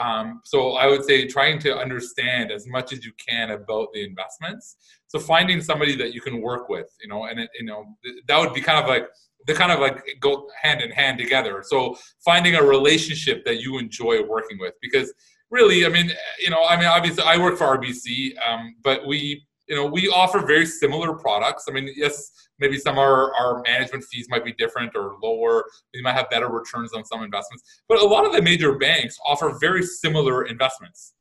um, 0.01 0.41
so 0.45 0.73
I 0.73 0.87
would 0.87 1.05
say 1.05 1.27
trying 1.27 1.59
to 1.61 1.77
understand 1.77 2.51
as 2.51 2.67
much 2.67 2.93
as 2.93 3.05
you 3.05 3.13
can 3.27 3.51
about 3.51 3.89
the 3.93 4.05
investments. 4.05 4.77
So 5.09 5.19
finding 5.19 5.61
somebody 5.61 5.95
that 5.97 6.13
you 6.13 6.21
can 6.21 6.41
work 6.41 6.69
with, 6.69 6.89
you 7.01 7.09
know, 7.09 7.25
and 7.25 7.39
it, 7.39 7.51
you 7.59 7.67
know 7.67 7.85
that 8.29 8.39
would 8.39 8.53
be 8.53 8.61
kind 8.61 8.79
of 8.79 8.89
like 8.89 9.09
they 9.47 9.55
kind 9.55 9.73
of 9.73 9.81
like 9.81 10.05
go 10.21 10.49
hand 10.63 10.81
in 10.81 10.91
hand 10.91 11.19
together. 11.19 11.63
So 11.67 11.97
finding 12.25 12.55
a 12.55 12.63
relationship 12.63 13.45
that 13.45 13.61
you 13.61 13.79
enjoy 13.79 14.23
working 14.23 14.59
with, 14.59 14.75
because 14.81 15.13
really, 15.51 15.87
I 15.87 15.89
mean, 15.89 16.11
you 16.41 16.51
know, 16.51 16.65
I 16.65 16.77
mean, 16.77 16.87
obviously, 16.87 17.23
I 17.25 17.37
work 17.39 17.57
for 17.57 17.79
RBC, 17.79 18.35
um, 18.47 18.75
but 18.83 19.07
we, 19.07 19.47
you 19.69 19.77
know, 19.77 19.87
we 19.87 20.09
offer 20.09 20.45
very 20.45 20.67
similar 20.67 21.15
products. 21.15 21.65
I 21.69 21.73
mean, 21.73 21.91
yes, 21.97 22.31
maybe 22.59 22.79
some 22.79 22.99
our, 22.99 23.35
our 23.35 23.63
management 23.67 24.05
fees 24.05 24.27
might 24.29 24.45
be 24.45 24.53
different 24.53 24.95
or 24.95 25.17
lower. 25.23 25.65
We 25.95 26.03
might 26.03 26.15
have 26.15 26.31
better 26.31 26.49
returns 26.49 26.93
on 26.93 27.05
some 27.05 27.23
investments. 27.23 27.83
But 27.89 28.01
a 28.01 28.05
lot 28.05 28.27
of 28.27 28.33
the 28.33 28.43
major 28.43 28.77
banks 28.77 29.17
offer 29.27 29.57
very 29.61 29.83
similar 29.83 30.45
investments. 30.45 31.15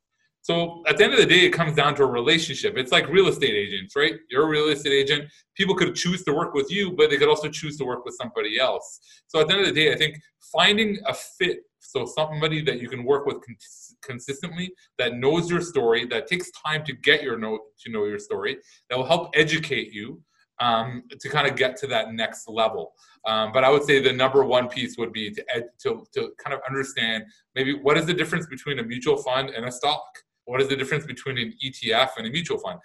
So 0.43 0.83
at 0.87 0.97
the 0.97 1.05
end 1.05 1.13
of 1.13 1.19
the 1.19 1.25
day, 1.25 1.45
it 1.45 1.51
comes 1.51 1.73
down 1.73 1.95
to 1.95 2.03
a 2.03 2.05
relationship. 2.05 2.73
It's 2.75 2.91
like 2.91 3.07
real 3.07 3.27
estate 3.27 3.53
agents, 3.53 3.95
right? 3.95 4.15
You're 4.29 4.43
a 4.43 4.49
real 4.49 4.67
estate 4.67 4.91
agent. 4.91 5.29
People 5.55 5.73
could 5.73 5.95
choose 5.95 6.25
to 6.25 6.33
work 6.33 6.53
with 6.53 6.69
you, 6.69 6.91
but 6.91 7.09
they 7.09 7.15
could 7.15 7.29
also 7.29 7.47
choose 7.47 7.77
to 7.77 7.85
work 7.85 8.03
with 8.03 8.15
somebody 8.21 8.59
else. 8.59 8.99
So 9.27 9.39
at 9.39 9.47
the 9.47 9.53
end 9.53 9.61
of 9.61 9.73
the 9.73 9.81
day, 9.81 9.93
I 9.93 9.97
think 9.97 10.17
finding 10.51 10.99
a 11.07 11.13
fit, 11.13 11.59
so 11.79 12.05
somebody 12.05 12.61
that 12.65 12.81
you 12.81 12.89
can 12.89 13.05
work 13.05 13.25
with 13.25 13.37
cons- 13.45 13.95
consistently, 14.01 14.73
that 14.97 15.15
knows 15.15 15.49
your 15.49 15.61
story, 15.61 16.05
that 16.07 16.27
takes 16.27 16.51
time 16.51 16.83
to 16.85 16.93
get 16.93 17.23
your 17.23 17.37
know 17.37 17.57
to 17.79 17.91
know 17.91 18.03
your 18.03 18.19
story, 18.19 18.57
that 18.89 18.97
will 18.97 19.05
help 19.05 19.29
educate 19.35 19.93
you, 19.93 20.21
um, 20.59 21.03
to 21.21 21.29
kind 21.29 21.47
of 21.47 21.55
get 21.55 21.77
to 21.77 21.87
that 21.87 22.13
next 22.13 22.49
level. 22.49 22.91
Um, 23.25 23.53
but 23.53 23.63
I 23.63 23.69
would 23.69 23.83
say 23.83 24.01
the 24.01 24.11
number 24.11 24.43
one 24.43 24.67
piece 24.67 24.97
would 24.97 25.13
be 25.13 25.31
to, 25.31 25.45
ed, 25.55 25.69
to, 25.83 26.05
to 26.13 26.31
kind 26.37 26.53
of 26.53 26.59
understand 26.67 27.23
maybe 27.55 27.73
what 27.73 27.97
is 27.97 28.05
the 28.05 28.13
difference 28.13 28.45
between 28.47 28.79
a 28.79 28.83
mutual 28.83 29.15
fund 29.17 29.49
and 29.51 29.65
a 29.65 29.71
stock? 29.71 30.03
What 30.45 30.61
is 30.61 30.67
the 30.67 30.75
difference 30.75 31.05
between 31.05 31.37
an 31.37 31.53
ETF 31.63 32.11
and 32.17 32.27
a 32.27 32.29
mutual 32.29 32.57
fund? 32.59 32.79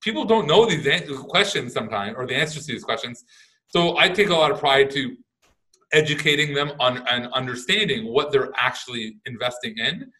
People 0.00 0.24
don't 0.24 0.46
know 0.46 0.66
these 0.66 0.86
questions 1.18 1.72
sometimes 1.72 2.14
or 2.16 2.26
the 2.26 2.34
answers 2.34 2.66
to 2.66 2.72
these 2.72 2.84
questions. 2.84 3.24
So 3.68 3.98
I 3.98 4.08
take 4.08 4.28
a 4.28 4.34
lot 4.34 4.50
of 4.50 4.58
pride 4.58 4.90
to 4.90 5.16
educating 5.92 6.54
them 6.54 6.72
on 6.78 6.98
and 7.08 7.32
understanding 7.32 8.12
what 8.12 8.30
they're 8.30 8.52
actually 8.56 9.16
investing 9.26 9.76
in 9.78 10.10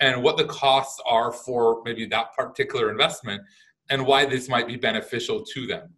and 0.00 0.22
what 0.22 0.36
the 0.36 0.44
costs 0.44 1.00
are 1.06 1.32
for 1.32 1.82
maybe 1.84 2.06
that 2.06 2.34
particular 2.36 2.90
investment 2.90 3.42
and 3.90 4.04
why 4.04 4.24
this 4.24 4.48
might 4.48 4.66
be 4.66 4.76
beneficial 4.76 5.44
to 5.54 5.66
them 5.66 5.94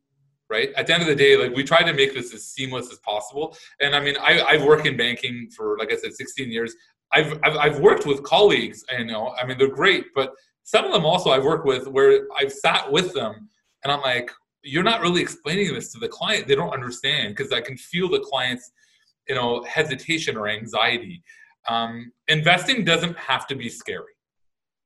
right? 0.51 0.73
At 0.77 0.89
the 0.89 0.95
end 0.95 1.03
of 1.03 1.09
the 1.09 1.15
day, 1.15 1.37
like 1.37 1.55
we 1.55 1.63
try 1.63 1.83
to 1.83 1.93
make 1.95 2.13
this 2.13 2.35
as 2.35 2.45
seamless 2.45 2.91
as 2.93 2.99
possible. 2.99 3.57
And 3.81 3.95
I 3.95 4.01
mean, 4.01 4.17
I, 4.21 4.43
I've 4.43 4.65
worked 4.65 4.87
in 4.87 4.97
banking 4.97 5.49
for, 5.57 5.79
like 5.79 5.93
I 5.93 5.97
said, 5.97 6.13
16 6.13 6.51
years. 6.51 6.75
I've, 7.13 7.39
I've, 7.43 7.57
I've 7.57 7.81
worked 7.81 8.07
with 8.07 8.23
colleagues, 8.23 8.85
you 8.97 9.07
know, 9.07 9.35
I 9.41 9.47
mean, 9.47 9.59
they're 9.59 9.69
great, 9.69 10.07
but 10.15 10.33
some 10.63 10.85
of 10.85 10.93
them 10.93 11.05
also 11.05 11.31
I've 11.31 11.45
worked 11.45 11.67
with 11.67 11.89
where 11.89 12.27
I've 12.39 12.53
sat 12.53 12.91
with 12.91 13.13
them, 13.13 13.49
and 13.83 13.93
I'm 13.93 14.01
like, 14.03 14.31
you're 14.63 14.83
not 14.83 15.01
really 15.01 15.23
explaining 15.23 15.73
this 15.75 15.91
to 15.93 15.99
the 15.99 16.09
client. 16.09 16.47
They 16.47 16.55
don't 16.55 16.73
understand 16.73 17.35
because 17.35 17.53
I 17.53 17.61
can 17.61 17.77
feel 17.77 18.09
the 18.09 18.21
client's, 18.21 18.71
you 19.29 19.35
know, 19.35 19.65
hesitation 19.65 20.37
or 20.37 20.49
anxiety. 20.49 21.23
Um, 21.69 22.13
investing 22.29 22.85
doesn't 22.85 23.17
have 23.17 23.47
to 23.49 23.57
be 23.57 23.69
scary. 23.69 24.15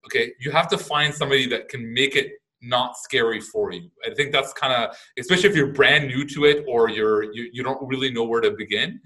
Okay, 0.06 0.32
you 0.38 0.50
have 0.50 0.68
to 0.68 0.78
find 0.78 1.12
somebody 1.12 1.46
that 1.48 1.68
can 1.68 1.92
make 1.92 2.14
it 2.14 2.32
not 2.62 2.96
scary 2.96 3.40
for 3.40 3.72
you. 3.72 3.90
I 4.06 4.14
think 4.14 4.32
that's 4.32 4.52
kind 4.52 4.72
of, 4.72 4.96
especially 5.18 5.50
if 5.50 5.56
you're 5.56 5.72
brand 5.72 6.08
new 6.08 6.26
to 6.28 6.44
it 6.44 6.64
or 6.68 6.88
you're 6.88 7.24
you, 7.32 7.50
you 7.52 7.62
don't 7.62 7.86
really 7.86 8.10
know 8.10 8.24
where 8.24 8.40
to 8.40 8.52
begin, 8.52 9.00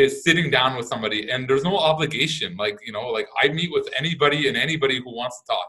is 0.00 0.24
sitting 0.24 0.50
down 0.50 0.76
with 0.76 0.86
somebody 0.86 1.30
and 1.30 1.48
there's 1.48 1.64
no 1.64 1.76
obligation. 1.76 2.56
Like 2.56 2.78
you 2.84 2.92
know, 2.92 3.08
like 3.08 3.28
I 3.42 3.48
meet 3.48 3.70
with 3.72 3.88
anybody 3.98 4.48
and 4.48 4.56
anybody 4.56 4.98
who 4.98 5.14
wants 5.14 5.40
to 5.40 5.46
talk. 5.52 5.68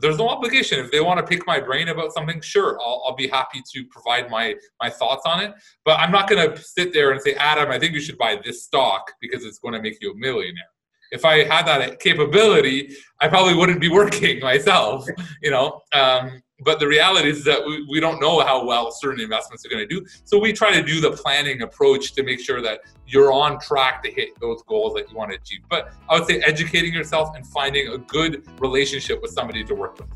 There's 0.00 0.18
no 0.18 0.28
obligation. 0.28 0.78
If 0.78 0.92
they 0.92 1.00
want 1.00 1.18
to 1.18 1.26
pick 1.26 1.44
my 1.44 1.58
brain 1.58 1.88
about 1.88 2.12
something, 2.12 2.40
sure, 2.40 2.78
I'll, 2.80 3.02
I'll 3.04 3.16
be 3.16 3.26
happy 3.26 3.60
to 3.72 3.84
provide 3.86 4.30
my 4.30 4.54
my 4.80 4.88
thoughts 4.90 5.22
on 5.26 5.40
it. 5.40 5.52
But 5.84 5.98
I'm 5.98 6.12
not 6.12 6.28
going 6.28 6.50
to 6.50 6.56
sit 6.56 6.92
there 6.92 7.10
and 7.10 7.20
say, 7.20 7.34
Adam, 7.34 7.70
I 7.70 7.78
think 7.78 7.94
you 7.94 8.00
should 8.00 8.18
buy 8.18 8.40
this 8.44 8.64
stock 8.64 9.12
because 9.20 9.44
it's 9.44 9.58
going 9.58 9.74
to 9.74 9.82
make 9.82 9.98
you 10.00 10.12
a 10.12 10.14
millionaire 10.14 10.70
if 11.10 11.24
I 11.24 11.44
had 11.44 11.66
that 11.66 12.00
capability, 12.00 12.94
I 13.20 13.28
probably 13.28 13.54
wouldn't 13.54 13.80
be 13.80 13.88
working 13.88 14.40
myself, 14.42 15.06
you 15.42 15.50
know. 15.50 15.80
Um, 15.92 16.42
but 16.60 16.80
the 16.80 16.86
reality 16.86 17.30
is 17.30 17.44
that 17.44 17.64
we, 17.64 17.86
we 17.88 18.00
don't 18.00 18.20
know 18.20 18.40
how 18.40 18.64
well 18.64 18.90
certain 18.90 19.20
investments 19.20 19.64
are 19.64 19.68
going 19.68 19.86
to 19.86 19.94
do. 19.94 20.04
So 20.24 20.38
we 20.38 20.52
try 20.52 20.72
to 20.72 20.82
do 20.82 21.00
the 21.00 21.12
planning 21.12 21.62
approach 21.62 22.12
to 22.14 22.22
make 22.22 22.40
sure 22.40 22.60
that 22.62 22.80
you're 23.06 23.32
on 23.32 23.60
track 23.60 24.02
to 24.02 24.10
hit 24.10 24.38
those 24.40 24.62
goals 24.62 24.94
that 24.94 25.10
you 25.10 25.16
want 25.16 25.30
to 25.30 25.36
achieve. 25.36 25.60
But 25.68 25.92
I 26.08 26.18
would 26.18 26.26
say 26.26 26.40
educating 26.40 26.92
yourself 26.92 27.36
and 27.36 27.46
finding 27.46 27.88
a 27.88 27.98
good 27.98 28.44
relationship 28.60 29.22
with 29.22 29.30
somebody 29.30 29.62
to 29.64 29.74
work 29.74 29.98
with. 29.98 30.08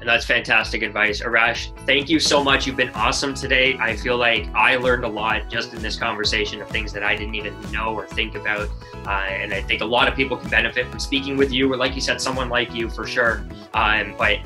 And 0.00 0.08
that's 0.08 0.24
fantastic 0.24 0.82
advice. 0.82 1.20
Arash, 1.20 1.76
thank 1.84 2.08
you 2.08 2.18
so 2.20 2.42
much. 2.42 2.66
You've 2.66 2.76
been 2.76 2.88
awesome 2.90 3.34
today. 3.34 3.76
I 3.78 3.94
feel 3.94 4.16
like 4.16 4.48
I 4.54 4.76
learned 4.76 5.04
a 5.04 5.08
lot 5.08 5.50
just 5.50 5.74
in 5.74 5.82
this 5.82 5.96
conversation 5.96 6.62
of 6.62 6.70
things 6.70 6.90
that 6.94 7.02
I 7.02 7.14
didn't 7.14 7.34
even 7.34 7.54
know 7.70 7.94
or 7.94 8.06
think 8.06 8.34
about. 8.34 8.70
Uh, 9.06 9.10
and 9.10 9.52
I 9.52 9.60
think 9.60 9.82
a 9.82 9.84
lot 9.84 10.08
of 10.08 10.14
people 10.14 10.38
can 10.38 10.48
benefit 10.48 10.86
from 10.86 11.00
speaking 11.00 11.36
with 11.36 11.52
you, 11.52 11.70
or 11.70 11.76
like 11.76 11.94
you 11.94 12.00
said, 12.00 12.18
someone 12.18 12.48
like 12.48 12.74
you 12.74 12.88
for 12.88 13.06
sure. 13.06 13.44
Um, 13.74 14.14
but 14.16 14.38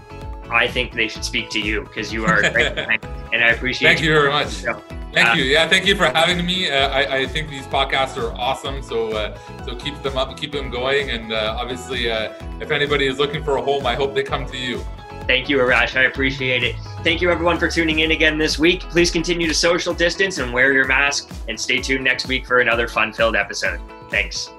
I 0.50 0.68
think 0.68 0.92
they 0.92 1.09
should 1.09 1.24
speak 1.24 1.50
to 1.50 1.61
you 1.61 1.83
because 1.83 2.12
you 2.12 2.24
are 2.26 2.40
great, 2.50 2.78
and 3.33 3.44
I 3.44 3.50
appreciate. 3.50 3.88
Thank 3.88 4.00
you, 4.02 4.12
you 4.12 4.20
very 4.20 4.30
much. 4.30 4.64
Thank 5.14 5.28
uh, 5.28 5.33
you. 5.35 5.44
Yeah, 5.44 5.68
thank 5.68 5.87
you 5.87 5.94
for 5.94 6.07
having 6.07 6.44
me. 6.44 6.70
Uh, 6.70 6.88
I, 6.88 7.18
I, 7.18 7.26
think 7.26 7.48
these 7.48 7.66
podcasts 7.66 8.16
are 8.16 8.33
awesome. 8.35 8.83
So 8.83 9.12
uh, 9.12 9.38
so 9.64 9.76
keep 9.76 10.02
them 10.02 10.18
up, 10.18 10.37
keep 10.37 10.52
them 10.52 10.70
going, 10.70 11.11
and 11.11 11.33
uh, 11.33 11.57
obviously, 11.59 12.11
uh, 12.11 12.33
if 12.61 12.70
anybody 12.72 13.07
is 13.07 13.18
looking 13.18 13.44
for 13.44 13.57
a 13.57 13.62
home, 13.62 13.87
I 13.87 13.94
hope 13.94 14.14
they 14.14 14.24
come 14.24 14.44
to 14.46 14.57
you. 14.57 14.85
Thank 15.26 15.48
you, 15.48 15.59
Arash. 15.59 15.96
I 15.96 16.04
appreciate 16.04 16.64
it. 16.64 16.76
Thank 17.02 17.22
you, 17.22 17.30
everyone, 17.30 17.59
for 17.59 17.68
tuning 17.68 18.00
in 18.00 18.11
again 18.11 18.37
this 18.37 18.59
week. 18.59 18.80
Please 18.83 19.11
continue 19.11 19.46
to 19.46 19.54
social 19.54 19.94
distance 19.94 20.38
and 20.38 20.52
wear 20.52 20.72
your 20.72 20.87
mask, 20.87 21.30
and 21.48 21.59
stay 21.59 21.78
tuned 21.78 22.04
next 22.04 22.26
week 22.26 22.46
for 22.46 22.61
another 22.61 22.88
fun-filled 22.88 23.37
episode. 23.37 23.80
Thanks. 24.11 24.50